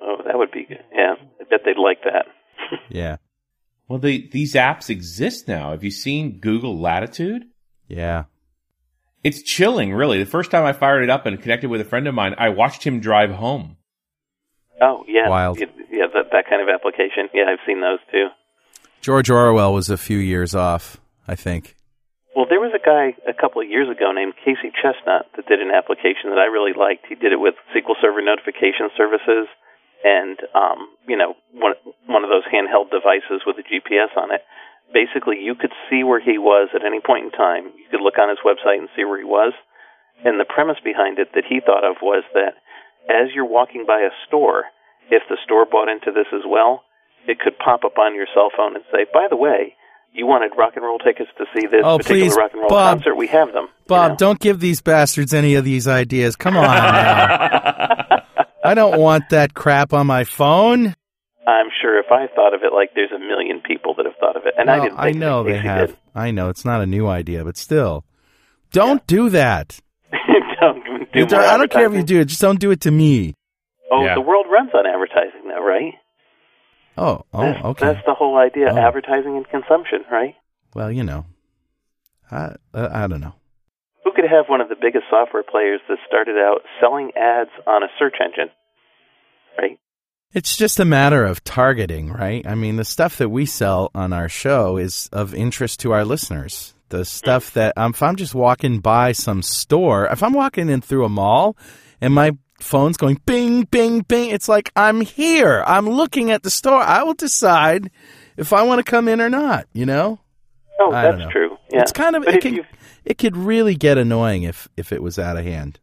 [0.00, 0.82] oh, that would be good.
[0.94, 2.26] Yeah, I bet they'd like that.
[2.88, 3.16] Yeah.
[3.86, 5.72] Well, they, these apps exist now.
[5.72, 7.44] Have you seen Google Latitude?
[7.86, 8.24] Yeah.
[9.22, 10.18] It's chilling, really.
[10.18, 12.48] The first time I fired it up and connected with a friend of mine, I
[12.48, 13.76] watched him drive home.
[14.80, 15.28] Oh, yeah.
[15.28, 15.58] Wild.
[15.60, 17.28] Yeah, yeah, that that kind of application.
[17.34, 18.28] Yeah, I've seen those too.
[19.02, 20.98] George Orwell was a few years off,
[21.28, 21.76] I think.
[22.32, 25.60] Well, there was a guy a couple of years ago named Casey Chesnut that did
[25.60, 27.04] an application that I really liked.
[27.08, 29.48] He did it with SQL Server notification services
[30.02, 31.74] and um, you know, one
[32.06, 34.42] one of those handheld devices with a GPS on it.
[34.92, 37.72] Basically, you could see where he was at any point in time.
[37.76, 39.52] You could look on his website and see where he was.
[40.24, 42.60] And the premise behind it that he thought of was that
[43.08, 44.66] as you're walking by a store,
[45.10, 46.82] if the store bought into this as well,
[47.26, 49.76] it could pop up on your cell phone and say, "By the way,
[50.12, 52.68] you wanted rock and roll tickets to see this Oh, particular please, rock and roll
[52.68, 52.98] Bob.
[52.98, 53.14] concert.
[53.16, 54.16] We have them." you Bob, know?
[54.16, 56.36] don't give these bastards any of these ideas.
[56.36, 58.22] Come on now.
[58.64, 60.94] I don't want that crap on my phone.
[61.46, 64.36] I'm sure if I thought of it, like there's a million people that have thought
[64.36, 64.98] of it, and I didn't.
[64.98, 65.88] Think know that they have.
[65.88, 65.96] Did.
[66.14, 68.04] I know it's not a new idea, but still.
[68.70, 69.80] Don't do that.
[70.60, 72.26] don't do You don't- I don't care if you do it.
[72.26, 73.34] Just don't do it to me.
[73.90, 74.14] Oh, Yeah.
[74.14, 75.94] the world runs on advertising, though, right?
[77.02, 77.86] Oh, oh, That's, okay.
[77.86, 78.78] That's the whole idea: Oh.
[78.78, 80.34] advertising and consumption, right?
[80.74, 81.26] Well, you know,
[82.30, 83.34] I uh, I don't know.
[84.04, 87.82] Who could have one of the biggest software players that started out selling ads on
[87.82, 88.50] a search engine,
[89.58, 89.78] right?
[90.32, 92.46] It's just a matter of targeting, right?
[92.46, 96.04] I mean, the stuff that we sell on our show is of interest to our
[96.04, 96.74] listeners.
[96.88, 100.80] The stuff that um, if I'm just walking by some store, if I'm walking in
[100.80, 101.56] through a mall
[102.00, 105.62] and my phone's going bing, bing, bing, it's like I'm here.
[105.66, 106.80] I'm looking at the store.
[106.82, 107.90] I will decide
[108.36, 109.66] if I want to come in or not.
[109.72, 110.20] You know,
[110.80, 111.30] Oh, that's know.
[111.30, 111.58] true.
[111.70, 111.80] Yeah.
[111.82, 112.68] it's kind of But it can you've-
[113.04, 115.78] it could really get annoying if if it was out of hand.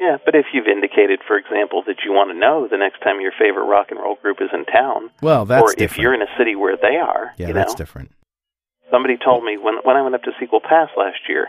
[0.00, 3.20] Yeah, but if you've indicated, for example, that you want to know the next time
[3.20, 6.22] your favorite rock and roll group is in town, Well, that's or if you're in
[6.22, 8.10] a city where they are, yeah, you that's know, different.
[8.90, 11.48] somebody told me when when I went up to SQL PASS last year,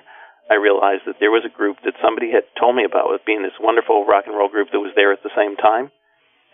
[0.51, 3.41] I realized that there was a group that somebody had told me about with being
[3.41, 5.87] this wonderful rock and roll group that was there at the same time.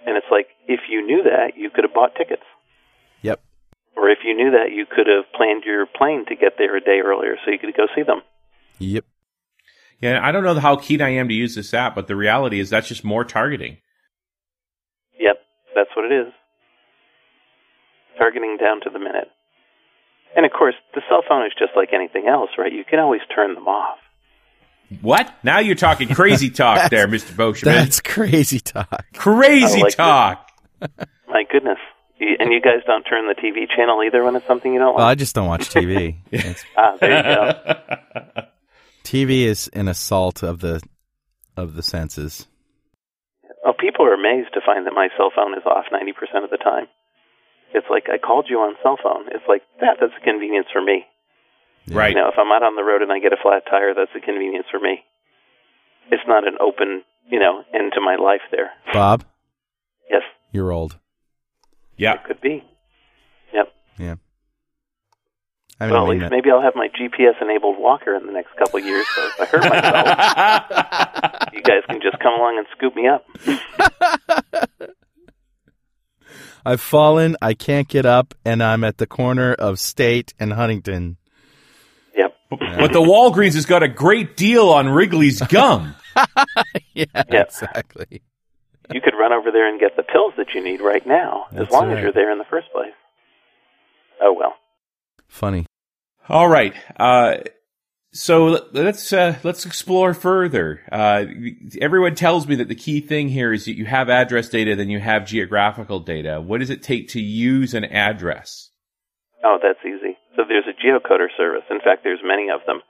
[0.05, 2.45] And it's like if you knew that, you could have bought tickets.
[3.23, 3.41] Yep.
[3.97, 6.79] Or if you knew that, you could have planned your plane to get there a
[6.79, 8.21] day earlier so you could go see them.
[8.77, 9.05] Yep.
[9.99, 12.59] Yeah, I don't know how keen I am to use this app, but the reality
[12.59, 13.77] is that's just more targeting.
[15.19, 15.37] Yep,
[15.73, 16.31] that's what it is.
[18.19, 19.29] Targeting down to the minute.
[20.35, 22.71] And of course, the cell phone is just like anything else, right?
[22.71, 23.97] You can always turn them off.
[25.01, 25.33] What?
[25.43, 27.33] Now you're talking crazy talk there, Mr.
[27.35, 27.63] Beauchemin.
[27.65, 29.05] That's crazy talk.
[29.13, 30.49] Crazy like talk.
[31.27, 31.79] My goodness.
[32.19, 35.05] And you guys don't turn the TV channel either when it's something you don't Well,
[35.05, 36.15] I just don't watch TV.
[36.31, 37.23] It's- Ah, there you
[38.33, 38.41] go.
[39.03, 40.81] TV is an assault of the
[41.55, 42.47] of the senses.
[43.65, 46.57] Oh, people are amazed to find that my cell phone is off 90% of the
[46.57, 46.87] time.
[47.73, 49.27] It's like I called you on cell phone.
[49.27, 49.97] It's like that.
[49.99, 51.05] That's a convenience for me.
[51.89, 52.09] Right.
[52.09, 54.11] You know, if I'm out on the road and I get a flat tire, that's
[54.15, 55.03] a convenience for me.
[56.11, 58.71] It's not an open, you know, end to my life there.
[58.93, 59.23] Bob,
[60.09, 60.97] Yes, you're old.
[61.97, 62.13] Yeah.
[62.13, 62.63] it could be.
[63.53, 63.73] Yep.
[63.97, 64.15] Yeah.
[65.79, 66.31] I haven't Well, at mean least that.
[66.31, 69.05] maybe I'll have my GPS-enabled walker in the next couple of years.
[69.15, 73.25] So if I hurt myself, you guys can just come along and scoop me up.
[76.65, 77.35] I've fallen.
[77.41, 81.17] I can't get up, and I'm at the corner of State and Huntington.
[82.15, 82.33] Yep.
[82.79, 85.95] But the Walgreens has got a great deal on Wrigley's gum.
[86.93, 87.41] Yeah, Yeah.
[87.43, 88.21] exactly.
[88.91, 91.67] You could run over there and get the pills that you need right now, That's
[91.67, 91.97] as long right.
[91.97, 92.93] as you're there in the first place.
[94.21, 94.53] Oh well.
[95.27, 95.65] Funny.
[96.29, 96.73] All right.
[96.99, 97.35] Uh,
[98.17, 100.81] so let- let's uh, let's explore further.
[100.91, 101.25] Uh,
[101.79, 104.89] everyone tells me that the key thing here is that you have address data, then
[104.89, 106.41] you have geographical data.
[106.41, 108.71] What does it take to use an address?
[109.43, 110.17] Oh, that's easy.
[110.35, 111.63] So there's a geocoder service.
[111.69, 112.81] In fact, there's many of them.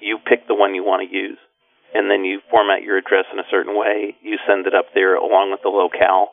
[0.00, 1.38] You pick the one you want to use,
[1.94, 4.14] and then you format your address in a certain way.
[4.22, 6.30] You send it up there along with the locale,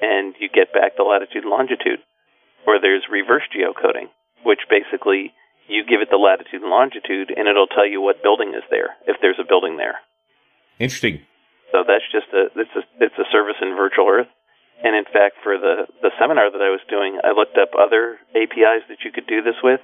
[0.00, 1.98] and you get back the latitude and longitude.
[2.66, 4.12] Or there's reverse geocoding,
[4.44, 5.32] which basically
[5.68, 8.96] you give it the latitude and longitude, and it'll tell you what building is there
[9.06, 10.00] if there's a building there.
[10.80, 11.22] Interesting.
[11.70, 14.32] So that's just a it's a it's a service in Virtual Earth.
[14.82, 18.18] And in fact, for the the seminar that I was doing, I looked up other
[18.32, 19.80] APIs that you could do this with.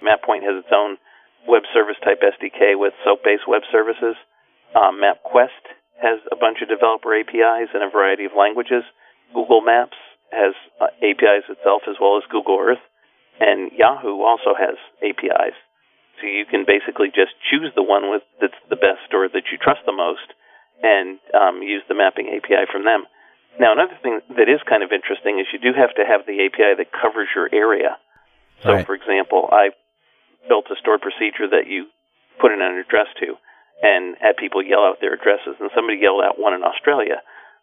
[0.00, 0.96] MapPoint has its own
[1.44, 4.16] web service type SDK with SOAP-based web services.
[4.72, 5.64] Um, MapQuest
[6.00, 8.84] has a bunch of developer APIs in a variety of languages.
[9.34, 9.98] Google Maps
[10.32, 12.82] has uh, APIs itself as well as Google Earth,
[13.40, 15.56] and Yahoo also has APIs.
[16.20, 19.56] So you can basically just choose the one with that's the best or that you
[19.56, 20.28] trust the most,
[20.84, 23.08] and um, use the mapping API from them.
[23.58, 26.46] Now, another thing that is kind of interesting is you do have to have the
[26.46, 27.98] API that covers your area.
[28.62, 28.86] So, Right.
[28.86, 29.70] for example, I
[30.48, 31.88] built a stored procedure that you
[32.38, 33.36] put in an address to
[33.82, 37.22] and had people yell out their addresses, and somebody yelled out one in Australia.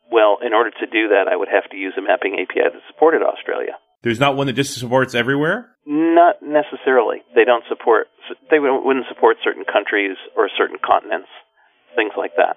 [0.09, 2.81] Well, in order to do that, I would have to use a mapping API that
[2.87, 3.77] supported Australia.
[4.07, 5.67] There's not one that just supports everywhere.
[5.83, 7.27] Not necessarily.
[7.35, 8.07] They don't support.
[8.47, 11.27] They wouldn't support certain countries or certain continents,
[11.99, 12.55] things like that.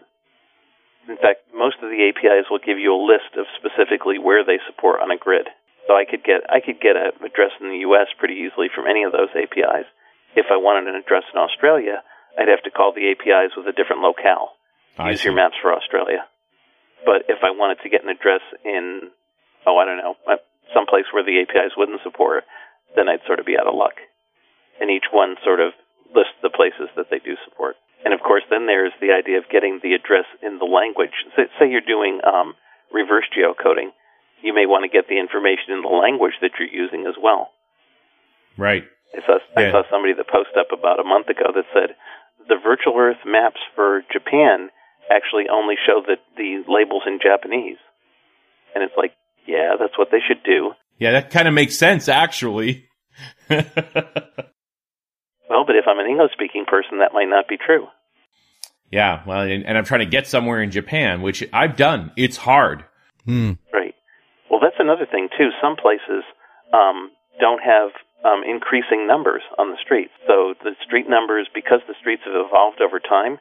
[1.11, 4.63] In fact, most of the APIs will give you a list of specifically where they
[4.71, 5.51] support on a grid.
[5.91, 8.07] So I could get I could get an address in the U.S.
[8.15, 9.91] pretty easily from any of those APIs.
[10.39, 12.07] If I wanted an address in Australia,
[12.39, 14.55] I'd have to call the APIs with a different locale.
[14.95, 16.31] I Use your maps for Australia.
[17.03, 19.11] But if I wanted to get an address in,
[19.67, 20.39] oh, I don't know, uh,
[20.75, 22.45] someplace where the APIs wouldn't support,
[22.97, 23.99] then I'd sort of be out of luck.
[24.81, 25.73] And each one sort of
[26.15, 27.77] lists the places that they do support.
[28.05, 31.13] And of course, then there's the idea of getting the address in the language.
[31.37, 32.55] Say, say you're doing um,
[32.93, 33.93] reverse geocoding,
[34.43, 37.53] you may want to get the information in the language that you're using as well.
[38.57, 38.85] Right.
[39.13, 41.97] I saw, I saw somebody that posted up about a month ago that said
[42.49, 44.71] the virtual Earth maps for Japan
[45.11, 47.79] actually only show the, the labels in Japanese.
[48.75, 49.13] And it's like,
[49.47, 50.73] yeah, that's what they should do.
[50.99, 52.87] Yeah, that kind of makes sense, actually.
[55.51, 57.89] Well, but if I'm an English speaking person, that might not be true.
[58.91, 59.23] yeah.
[59.27, 62.13] Well, and, and I'm trying to get somewhere in Japan, which I've done.
[62.17, 62.85] It's hard.
[63.25, 63.53] Hmm.
[63.73, 63.95] Right.
[64.49, 65.51] Well, that's another thing too.
[65.61, 66.23] Some places
[66.73, 67.11] um,
[67.41, 67.91] don't have
[68.25, 70.13] um, increasing numbers on the streets.
[70.29, 73.39] So the street numbers, because the streets have evolved over time,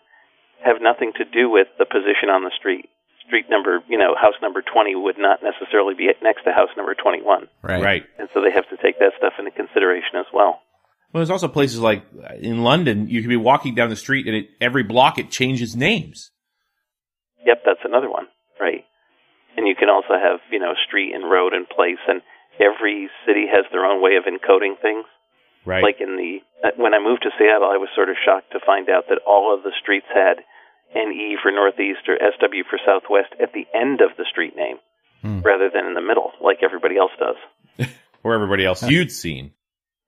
[0.65, 2.89] have nothing to do with the position on the street.
[3.29, 6.95] Street number, you know, house number 20 would not necessarily be next to house number
[6.95, 7.45] 21.
[7.61, 7.81] Right.
[7.81, 8.03] Right.
[8.17, 10.65] And so they have to take that stuff into consideration as well.
[11.13, 14.25] Well, there's also places like uh, in London, you can be walking down the street
[14.25, 16.31] and it, every block it changes names.
[17.45, 18.25] Yep, that's another one.
[18.59, 18.83] Right.
[19.55, 22.21] And you can also have, you know, street and road and place, and
[22.59, 25.05] every city has their own way of encoding things.
[25.65, 25.83] Right.
[25.83, 28.59] Like in the uh, when I moved to Seattle, I was sort of shocked to
[28.65, 30.41] find out that all of the streets had
[30.95, 34.77] NE for northeast or SW for southwest at the end of the street name,
[35.21, 35.41] Hmm.
[35.41, 37.87] rather than in the middle, like everybody else does.
[38.23, 39.51] or everybody else you'd seen.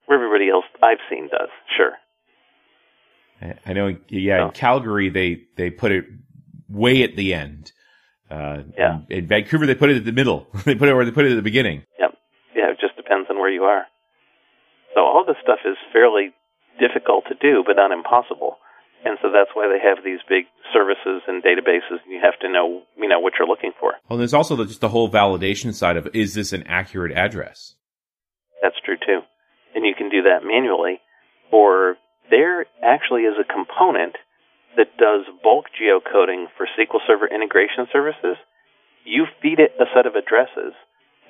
[0.06, 1.48] Where everybody else I've seen does.
[1.76, 1.92] Sure.
[3.40, 4.50] I- I know, yeah, in Oh.
[4.50, 6.04] Calgary, they, they put it
[6.68, 7.72] way at the end.
[8.30, 9.00] Uh, Yeah.
[9.10, 10.46] In, in Vancouver, they put it at the middle.
[10.64, 11.84] they put it where they put it at the beginning.
[11.98, 12.14] Yep.
[12.56, 13.84] Yeah, it just depends on where you are.
[14.94, 16.32] So all this stuff is fairly
[16.80, 18.56] difficult to do, but not impossible.
[19.04, 22.48] And so that's why they have these big services and databases, and you have to
[22.48, 23.94] know, you know, what you're looking for.
[24.08, 27.74] Well, there's also the, just the whole validation side of is this an accurate address?
[28.62, 29.20] That's true too.
[29.74, 31.00] And you can do that manually,
[31.50, 31.96] or
[32.30, 34.14] there actually is a component
[34.76, 38.36] that does bulk geocoding for SQL Server integration services,
[39.04, 40.72] you feed it a set of addresses,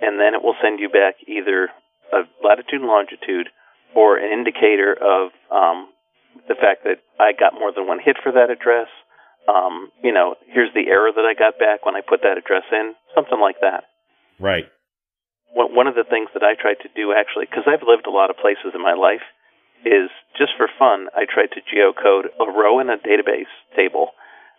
[0.01, 1.71] and then it will send you back either
[2.13, 3.49] a latitude and longitude
[3.95, 5.89] or an indicator of um,
[6.49, 8.89] the fact that I got more than one hit for that address.
[9.49, 12.65] Um, you know, here's the error that I got back when I put that address
[12.71, 13.85] in, something like that.
[14.39, 14.67] Right.
[15.55, 18.31] One of the things that I tried to do actually, because I've lived a lot
[18.31, 19.25] of places in my life,
[19.85, 20.09] is
[20.39, 24.13] just for fun, I tried to geocode a row in a database table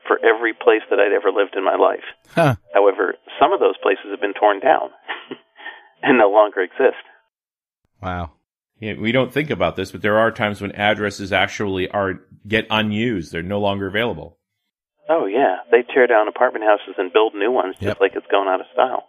[0.08, 2.04] for every place that I'd ever lived in my life.
[2.36, 2.56] Huh.
[2.74, 4.92] However, some of those places have been torn down
[6.04, 7.02] and no longer exist.
[8.02, 8.32] Wow.
[8.84, 12.66] Yeah, we don't think about this, but there are times when addresses actually are get
[12.70, 13.32] unused.
[13.32, 14.38] They're no longer available.
[15.10, 17.98] Oh yeah, they tear down apartment houses and build new ones just Yep.
[18.02, 19.04] like it's going out of style.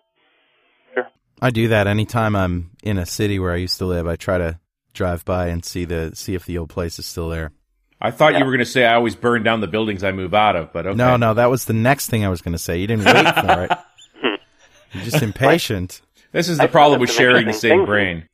[0.94, 1.08] Sure.
[1.42, 4.06] I do that anytime I'm in a city where I used to live.
[4.06, 4.58] I try to
[4.92, 7.52] drive by and see the see if the old place is still there.
[8.00, 8.40] I thought Yeah.
[8.40, 10.72] you were going to say I always burn down the buildings I move out of,
[10.72, 10.96] but okay.
[10.96, 12.78] No, no, that was the next thing I was going to say.
[12.78, 13.70] You didn't wait for it.
[14.92, 16.00] You're just impatient.
[16.32, 17.86] This is I the problem with sharing the same things.
[17.86, 18.28] brain.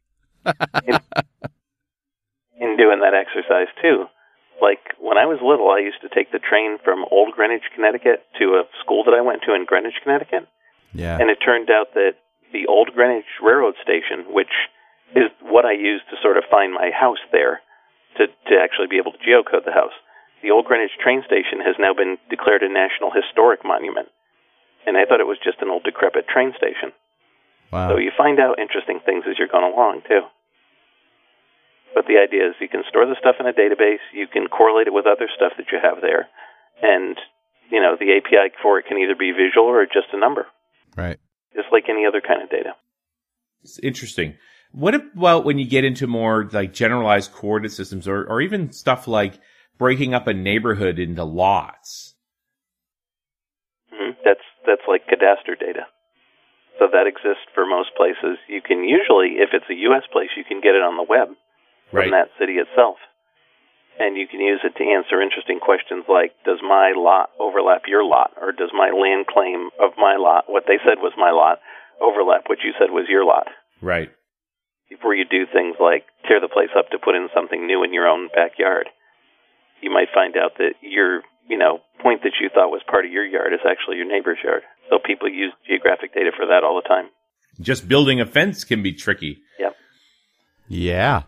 [2.60, 4.06] In doing that exercise too.
[4.60, 8.26] Like when I was little, I used to take the train from Old Greenwich, Connecticut
[8.38, 10.46] to a school that I went to in Greenwich, Connecticut.
[10.92, 11.16] Yeah.
[11.16, 12.20] And it turned out that
[12.52, 14.52] the Old Greenwich Railroad Station, which
[15.16, 17.62] is what I used to sort of find my house there,
[18.18, 19.94] to, to actually be able to geocode the house,
[20.42, 24.08] the Old Greenwich train station has now been declared a National Historic Monument.
[24.86, 26.92] And I thought it was just an old decrepit train station.
[27.70, 27.90] Wow.
[27.90, 30.24] So you find out interesting things as you're going along too.
[31.94, 34.86] But the idea is you can store the stuff in a database, you can correlate
[34.86, 36.28] it with other stuff that you have there,
[36.82, 37.16] and
[37.70, 40.46] you know the API for it can either be visual or just a number,
[40.96, 41.18] Right.
[41.54, 42.74] just like any other kind of data.
[43.62, 44.36] It's interesting.
[44.72, 49.08] What about when you get into more like generalized coordinate systems or, or even stuff
[49.08, 49.34] like
[49.78, 52.14] breaking up a neighborhood into lots?
[53.92, 55.86] hmm That's that's like cadastre data.
[56.78, 58.38] So that exists for most places.
[58.48, 60.04] You can usually, if it's a U.S.
[60.10, 61.28] place, you can get it on the web
[61.90, 62.10] from Right.
[62.10, 62.96] that city itself.
[63.98, 68.02] And you can use it to answer interesting questions like, does my lot overlap your
[68.04, 68.32] lot?
[68.40, 71.60] Or does my land claim of my lot, what they said was my lot,
[72.00, 73.48] overlap what you said was your lot?
[73.82, 74.10] Right.
[74.88, 77.92] Before you do things like tear the place up to put in something new in
[77.92, 78.88] your own backyard,
[79.82, 83.12] you might find out that your, you know, point that you thought was part of
[83.12, 84.62] your yard is actually your neighbor's yard.
[84.88, 87.10] So people use geographic data for that all the time.
[87.60, 89.42] Just building a fence can be tricky.
[89.58, 89.76] Yep.
[90.68, 91.22] Yeah.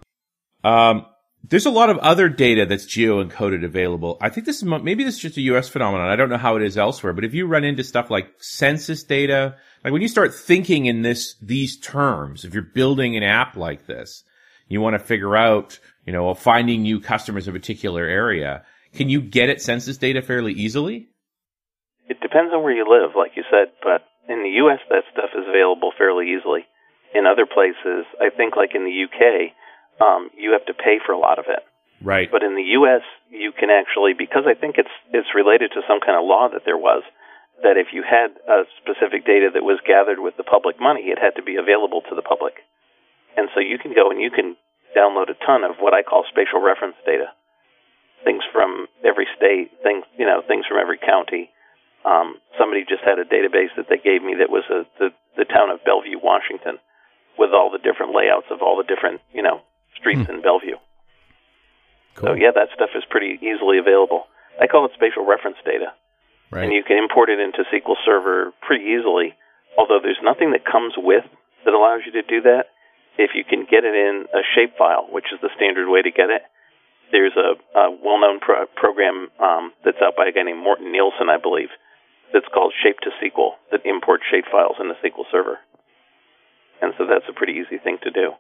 [0.65, 1.07] Um,
[1.45, 4.17] there's a lot of other data that's geo encoded available.
[4.21, 5.69] I think this is maybe this is just a U.S.
[5.69, 6.09] phenomenon.
[6.09, 9.03] I don't know how it is elsewhere, but if you run into stuff like census
[9.03, 13.57] data, like when you start thinking in this these terms, if you're building an app
[13.57, 14.23] like this,
[14.69, 18.65] you want to figure out, you know, finding new customers in a particular area.
[18.95, 21.09] Can you get at census data fairly easily?
[22.09, 25.31] It depends on where you live, like you said, but in the U.S., that stuff
[25.35, 26.67] is available fairly easily.
[27.15, 29.53] In other places, I think, like in the U.K.,
[30.01, 31.63] um, you have to pay for a lot of it.
[32.03, 32.31] Right.
[32.31, 36.01] But in the U.S., you can actually, because I think it's it's related to some
[36.01, 37.03] kind of law that there was,
[37.63, 41.19] that if you had a specific data that was gathered with the public money, it
[41.23, 42.59] had to be available to the public.
[43.39, 44.59] And so you can go and you can
[44.99, 47.33] download a ton of what I call spatial reference data,
[48.27, 51.51] things from every state, things you know, things from every county.
[52.03, 55.47] Um, somebody just had a database that they gave me that was a, the the
[55.47, 56.83] town of Bellevue, Washington,
[57.39, 59.63] with all the different layouts of all the different you know
[59.97, 60.77] streets in Bellevue.
[62.21, 64.25] So yeah, that stuff is pretty easily available.
[64.61, 65.93] I call it spatial reference data,
[66.51, 66.65] Right.
[66.65, 69.35] and you can import it into SQL Server pretty easily.
[69.79, 71.25] Although there's nothing that comes with
[71.65, 72.69] that allows you to do that.
[73.17, 76.29] If you can get it in a shapefile, which is the standard way to get
[76.29, 76.43] it,
[77.13, 81.29] there's a, a well-known pro- program um, that's out by a guy named Morten Nielsen,
[81.29, 81.69] I believe,
[82.33, 85.59] that's called Shape to SQL that imports shapefiles into SQL Server.
[86.81, 88.33] And so that's a pretty easy thing to do.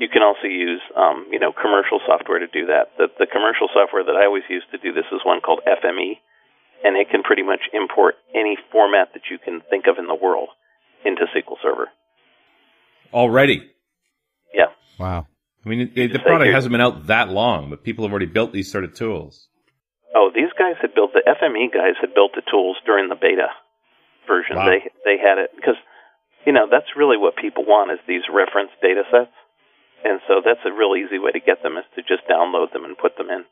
[0.00, 2.96] You can also use, um, you know, commercial software to do that.
[2.96, 6.16] The, the commercial software that I always use to do this is one called FME,
[6.82, 10.16] and it can pretty much import any format that you can think of in the
[10.16, 10.48] world
[11.04, 11.92] into SQL Server.
[13.12, 13.68] Already.
[14.54, 14.72] Yeah.
[14.98, 15.26] wow.
[15.64, 18.12] I mean, it, it, the product like hasn't been out that long, but people have
[18.12, 19.48] already built these sort of tools.
[20.14, 23.48] Oh, these guys had built the FME guys had built the tools during the beta
[24.26, 24.56] version.
[24.56, 24.66] Wow.
[24.66, 25.76] They they had it because
[26.46, 29.36] you know that's really what people want is these reference data sets,
[30.04, 32.84] and so that's a real easy way to get them is to just download them
[32.84, 33.44] and put them in.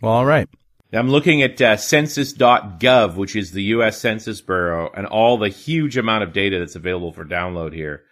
[0.00, 0.48] Well, all right.
[0.92, 3.98] I'm looking at uh, census.gov, which is the U.S.
[3.98, 8.04] Census Bureau, and all the huge amount of data that's available for download here.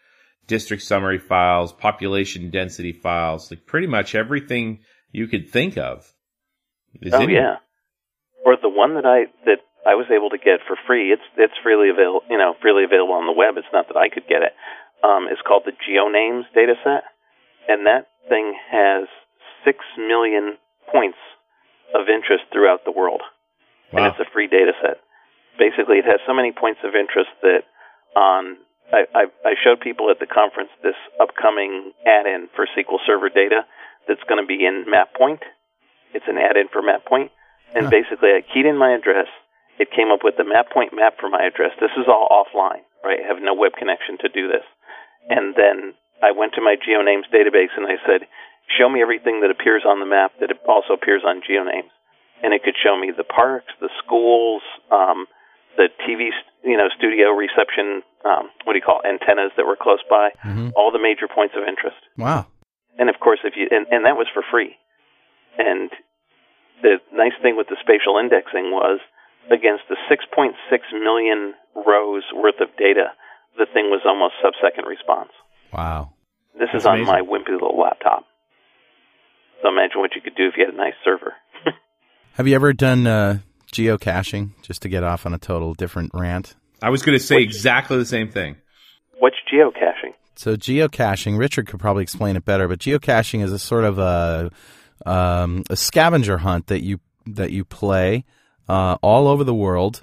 [0.48, 4.80] District summary files, population density files, like pretty much everything
[5.12, 6.12] you could think of.
[7.00, 7.56] is oh yeah,
[8.44, 11.12] or the one that I that I was able to get for free.
[11.12, 13.54] It's it's freely available, you know, freely available on the web.
[13.56, 14.52] It's not that I could get it.
[15.04, 17.04] Um, it's called the GeoNames data set,
[17.68, 19.08] and that thing has
[19.64, 20.56] six million
[20.90, 21.18] points
[21.94, 23.22] of interest throughout the world,
[23.92, 24.98] and it's a free data set.
[25.58, 27.64] Basically, it has so many points of interest that
[28.16, 28.56] on
[28.92, 33.64] I, I, I showed people at the conference this upcoming add-in for SQL Server data
[34.06, 35.40] that's going to be in MapPoint.
[36.12, 37.30] It's an add-in for MapPoint,
[37.74, 37.90] and Huh.
[37.90, 39.28] basically I keyed in my address.
[39.78, 41.72] It came up with the MapPoint map for my address.
[41.80, 43.20] This is all offline, right?
[43.24, 44.64] I have no web connection to do this.
[45.30, 48.26] And then I went to my GeoNames database and I said,
[48.78, 51.90] "Show me everything that appears on the map that also appears on GeoNames."
[52.42, 55.26] And it could show me the parks, the schools, um,
[55.76, 56.30] the TV,
[56.64, 60.30] you know, studio reception, um, what do you call it, antennas that were close by,
[60.46, 60.72] Mhm.
[60.76, 61.96] all the major points of interest.
[62.18, 62.46] Wow.
[62.98, 64.76] And of course, if you and, and that was for free.
[65.58, 65.90] And
[66.82, 69.00] the nice thing with the spatial indexing was
[69.50, 73.12] against the 6.6 million rows worth of data,
[73.56, 75.32] the thing was almost sub-second response.
[75.72, 76.12] Wow.
[76.58, 77.12] This is on amazing.
[77.12, 78.24] my wimpy little laptop.
[79.62, 81.34] So imagine what you could do if you had a nice server.
[82.34, 83.38] Have you ever done uh,
[83.72, 84.50] geocaching?
[84.62, 86.54] Just to get off on a total different rant.
[86.82, 88.56] I was going to say exactly the same thing.
[89.18, 90.14] What's geocaching?
[90.34, 94.50] So geocaching, Richard could probably explain it better, but geocaching is a sort of a
[95.06, 98.24] um, a scavenger hunt that you that you play
[98.68, 100.02] uh, all over the world,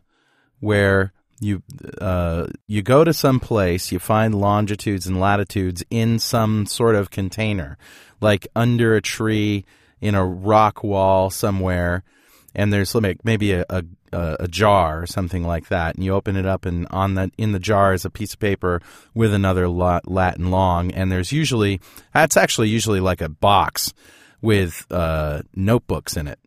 [0.60, 1.64] where you
[2.02, 7.10] uh, you go to some place, you find longitudes and latitudes in some sort of
[7.10, 7.78] container,
[8.22, 9.66] like under a tree,
[10.02, 12.04] in a rock wall somewhere,
[12.54, 16.36] and there's like maybe a, a a jar or something like that, and you open
[16.36, 18.82] it up, and on the in the jar is a piece of paper
[19.14, 21.80] with another Latin long, and there's usually
[22.14, 23.94] that's actually usually like a box
[24.42, 26.40] with uh, notebooks in it,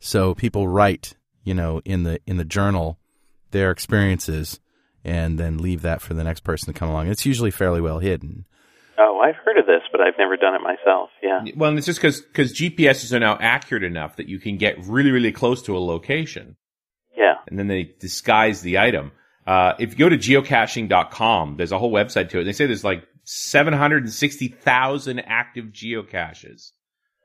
[0.00, 1.14] so people write,
[1.44, 2.98] you know, in the in the journal
[3.52, 4.60] their experiences,
[5.04, 7.08] and then leave that for the next person to come along.
[7.08, 8.44] It's usually fairly well hidden.
[8.98, 11.10] Oh, I've heard of this, but I've never done it myself.
[11.22, 11.40] Yeah.
[11.56, 15.10] Well, and it's just because GPSs are now accurate enough that you can get really,
[15.10, 16.56] really close to a location,
[17.16, 17.36] Yeah.
[17.48, 19.12] and then they disguise the item.
[19.46, 22.44] Uh, if you go to geocaching.com, there's a whole website to it.
[22.44, 26.70] They say there's like 760,000 active geocaches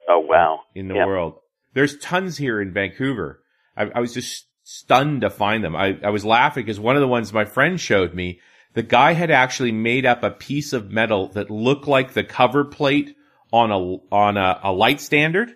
[0.09, 0.61] Oh, wow.
[0.73, 1.05] in the Yeah.
[1.05, 1.39] world.
[1.73, 3.43] There's tons here in Vancouver.
[3.75, 5.77] I, I was just stunned to find them.
[5.77, 8.41] I, I was laughing because one of the ones my friend showed me,
[8.73, 12.65] the guy had actually made up a piece of metal that looked like the cover
[12.65, 13.15] plate
[13.53, 13.77] on a
[14.13, 15.53] on a, a light standard.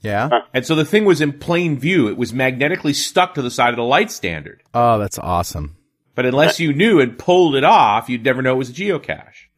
[0.00, 0.28] Yeah.
[0.52, 2.08] And so the thing was in plain view.
[2.08, 4.64] It was magnetically stuck to the side of the light standard.
[4.74, 5.76] Oh, that's awesome.
[6.16, 9.48] But unless you knew and pulled it off, you'd never know it was a geocache.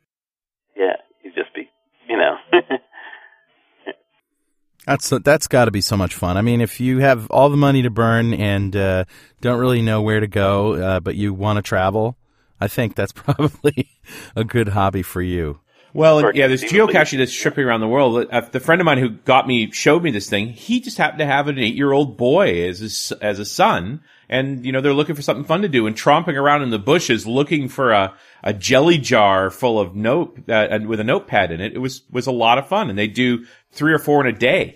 [4.87, 6.37] That's that's got to be so much fun.
[6.37, 9.05] I mean, if you have all the money to burn and uh,
[9.41, 12.16] don't really know where to go, uh, but you want to travel,
[12.61, 13.91] I think that's probably
[14.37, 15.59] a good hobby for you.
[15.93, 18.28] Well, Or yeah, there's conceivably- geocaching that's tripping around the world.
[18.30, 21.20] Uh, the friend of mine who got me, showed me this thing, he just happened
[21.20, 24.03] to have an eight-year-old boy as his, as a son.
[24.29, 26.79] And, you know, they're looking for something fun to do and tromping around in the
[26.81, 31.53] bushes looking for a, a jelly jar full of note, uh, and with a notepad
[31.53, 31.74] in it.
[31.74, 32.91] It was, was a lot of fun.
[32.91, 34.74] And they do three or four in a day.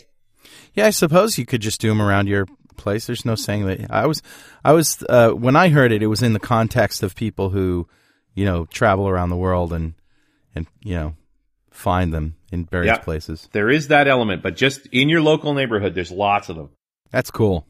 [0.74, 2.46] Yeah, I suppose you could just do them around your
[2.76, 3.06] place.
[3.06, 3.90] There's no saying that.
[3.90, 4.22] I was,
[4.64, 7.88] I was uh, when I heard it, it was in the context of people who,
[8.34, 9.94] you know, travel around the world and
[10.54, 11.14] and you know
[11.70, 13.02] find them in various Yeah.
[13.02, 13.48] places.
[13.52, 16.70] There is that element, but just in your local neighborhood, there's lots of them.
[17.10, 17.66] That's cool.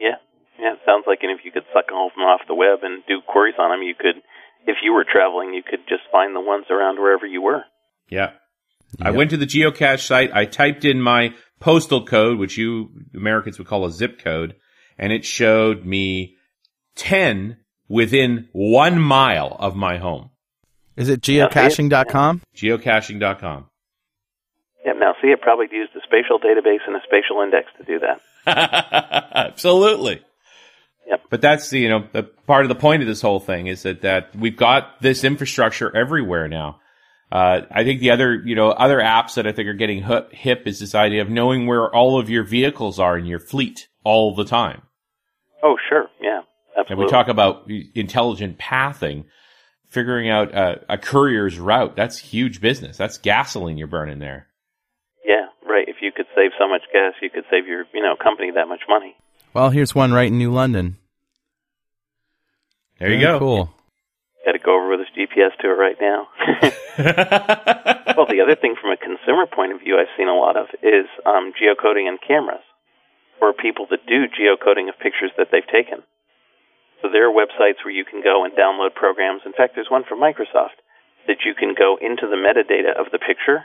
[0.00, 0.14] yeah.
[0.58, 0.74] Yeah.
[0.74, 3.02] It sounds like, and if you could suck all of them off the web and
[3.06, 4.22] do queries on them, you could,
[4.66, 7.64] if you were traveling, you could just find the ones around wherever you were.
[8.08, 8.30] Yeah.
[9.00, 10.30] I went to the geocache site.
[10.34, 14.56] I typed in my postal code, which you Americans would call a zip code,
[14.98, 16.36] and it showed me
[16.96, 17.56] 10
[17.88, 20.30] within one mile of my home.
[20.96, 21.70] Is it Yeah, see it?
[21.88, 22.42] geocaching.com?
[22.56, 23.66] Geocaching.com.
[24.84, 24.92] Yeah.
[24.94, 28.20] Now, see, it probably used a spatial database and a spatial index to do that.
[29.34, 30.22] Absolutely.
[31.10, 31.22] Yep.
[31.28, 33.82] But that's the, you know, the part of the point of this whole thing is
[33.82, 36.80] that, that we've got this infrastructure everywhere now.
[37.32, 40.32] Uh, I think the other, you know, other apps that I think are getting hip,
[40.32, 43.88] hip is this idea of knowing where all of your vehicles are in your fleet
[44.04, 44.82] all the time.
[45.62, 46.06] Oh, sure.
[46.20, 46.40] Yeah.
[46.76, 46.92] absolutely.
[46.92, 49.26] And we talk about intelligent pathing,
[49.88, 51.96] figuring out a, a courier's route.
[51.96, 52.96] That's huge business.
[52.96, 54.46] That's gasoline you're burning there.
[55.24, 55.88] Yeah, right.
[55.88, 58.68] If you could save so much gas, you could save your, you know, company that
[58.68, 59.16] much money.
[59.52, 60.96] Well, here's one right in New London.
[62.98, 63.38] There you go.
[63.38, 63.70] Cool.
[64.44, 66.28] Got to go over with his GPS to it right now.
[68.16, 70.66] well, the other thing from a consumer point of view I've seen a lot of
[70.82, 72.62] is um, geocoding in cameras.
[73.40, 76.04] or people that do geocoding of pictures that they've taken.
[77.00, 79.42] So there are websites where you can go and download programs.
[79.46, 80.76] In fact, there's one from Microsoft
[81.26, 83.64] that you can go into the metadata of the picture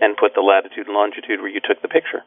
[0.00, 2.24] and put the latitude and longitude where you took the picture.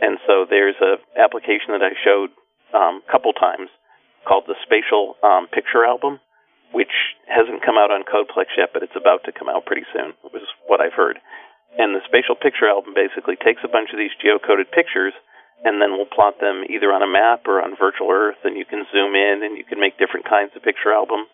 [0.00, 2.30] And so there's a application that I showed
[2.72, 3.68] um, a couple times
[4.24, 6.20] called the Spatial um, Picture Album,
[6.72, 6.92] which
[7.28, 10.16] hasn't come out on Codeplex yet, but it's about to come out pretty soon.
[10.24, 11.18] Was what I've heard.
[11.78, 15.14] And the Spatial Picture Album basically takes a bunch of these geocoded pictures
[15.60, 18.64] and then we'll plot them either on a map or on virtual earth and you
[18.64, 21.28] can zoom in and you can make different kinds of picture albums.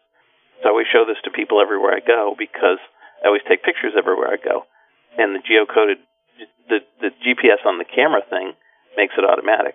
[0.61, 2.83] So I always show this to people everywhere I go because
[3.23, 4.67] I always take pictures everywhere I go.
[5.17, 6.03] And the geocoded
[6.69, 8.53] the the GPS on the camera thing
[8.97, 9.75] makes it automatic.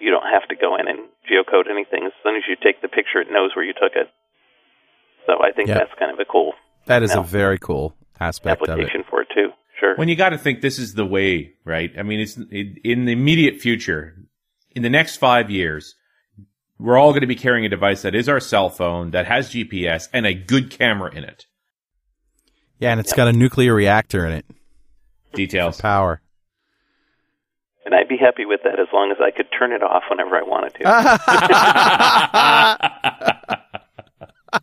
[0.00, 0.98] You don't have to go in and
[1.30, 2.04] geocode anything.
[2.06, 4.08] As soon as you take the picture, it knows where you took it.
[5.26, 5.78] So I think Yeah.
[5.78, 6.54] that's kind of a cool
[6.86, 8.72] That is a very cool aspect of it.
[8.72, 9.50] application for it too.
[9.78, 9.96] Sure.
[9.96, 11.90] When you got to think this is the way, right?
[11.98, 14.16] I mean, it's in in the immediate future,
[14.74, 15.94] in the next five years,
[16.78, 19.50] we're all going to be carrying a device that is our cell phone that has
[19.50, 21.46] GPS and a good camera in it.
[22.78, 24.44] Yeah, and it's got a nuclear reactor in it.
[25.34, 25.80] Details.
[25.80, 26.20] Power.
[27.84, 30.36] and I'd be happy with that as long as I could turn it off whenever
[30.36, 30.84] I wanted to.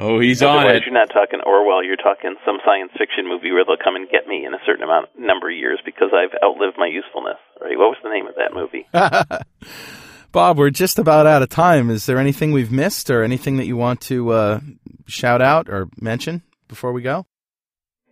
[0.00, 0.82] oh, he's on Otherwise, it.
[0.86, 1.84] you're not talking Orwell.
[1.84, 4.82] You're talking some science fiction movie where they'll come and get me in a certain
[4.84, 7.38] amount number of years because I've outlived my usefulness.
[7.60, 7.78] Right?
[7.78, 8.86] What was the name of that movie?
[10.32, 11.90] Bob, we're just about out of time.
[11.90, 14.60] Is there anything we've missed or anything that you want to uh,
[15.06, 17.26] shout out or mention before we go?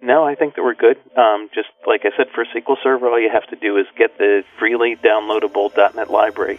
[0.03, 0.97] No, I think that we're good.
[1.17, 4.19] Um, just like I said, for SQL Server, all you have to do is get
[4.19, 6.59] the freely downloadable .NET library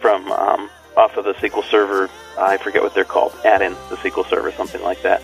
[0.00, 2.10] from um, off of the SQL Server.
[2.36, 3.32] I forget what they're called.
[3.44, 5.22] Add-in the SQL Server, something like that,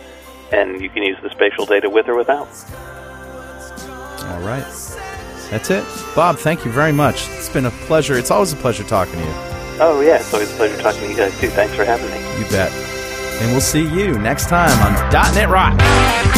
[0.52, 2.46] and you can use the spatial data with or without.
[4.22, 4.64] All right.
[5.50, 5.84] That's it.
[6.14, 7.28] Bob, thank you very much.
[7.30, 8.16] It's been a pleasure.
[8.16, 9.34] It's always a pleasure talking to you.
[9.80, 11.48] Oh yeah, it's always a pleasure talking to you guys too.
[11.48, 12.18] Thanks for having me.
[12.38, 12.70] You bet.
[13.40, 16.37] And we'll see you next time on .NET Rock.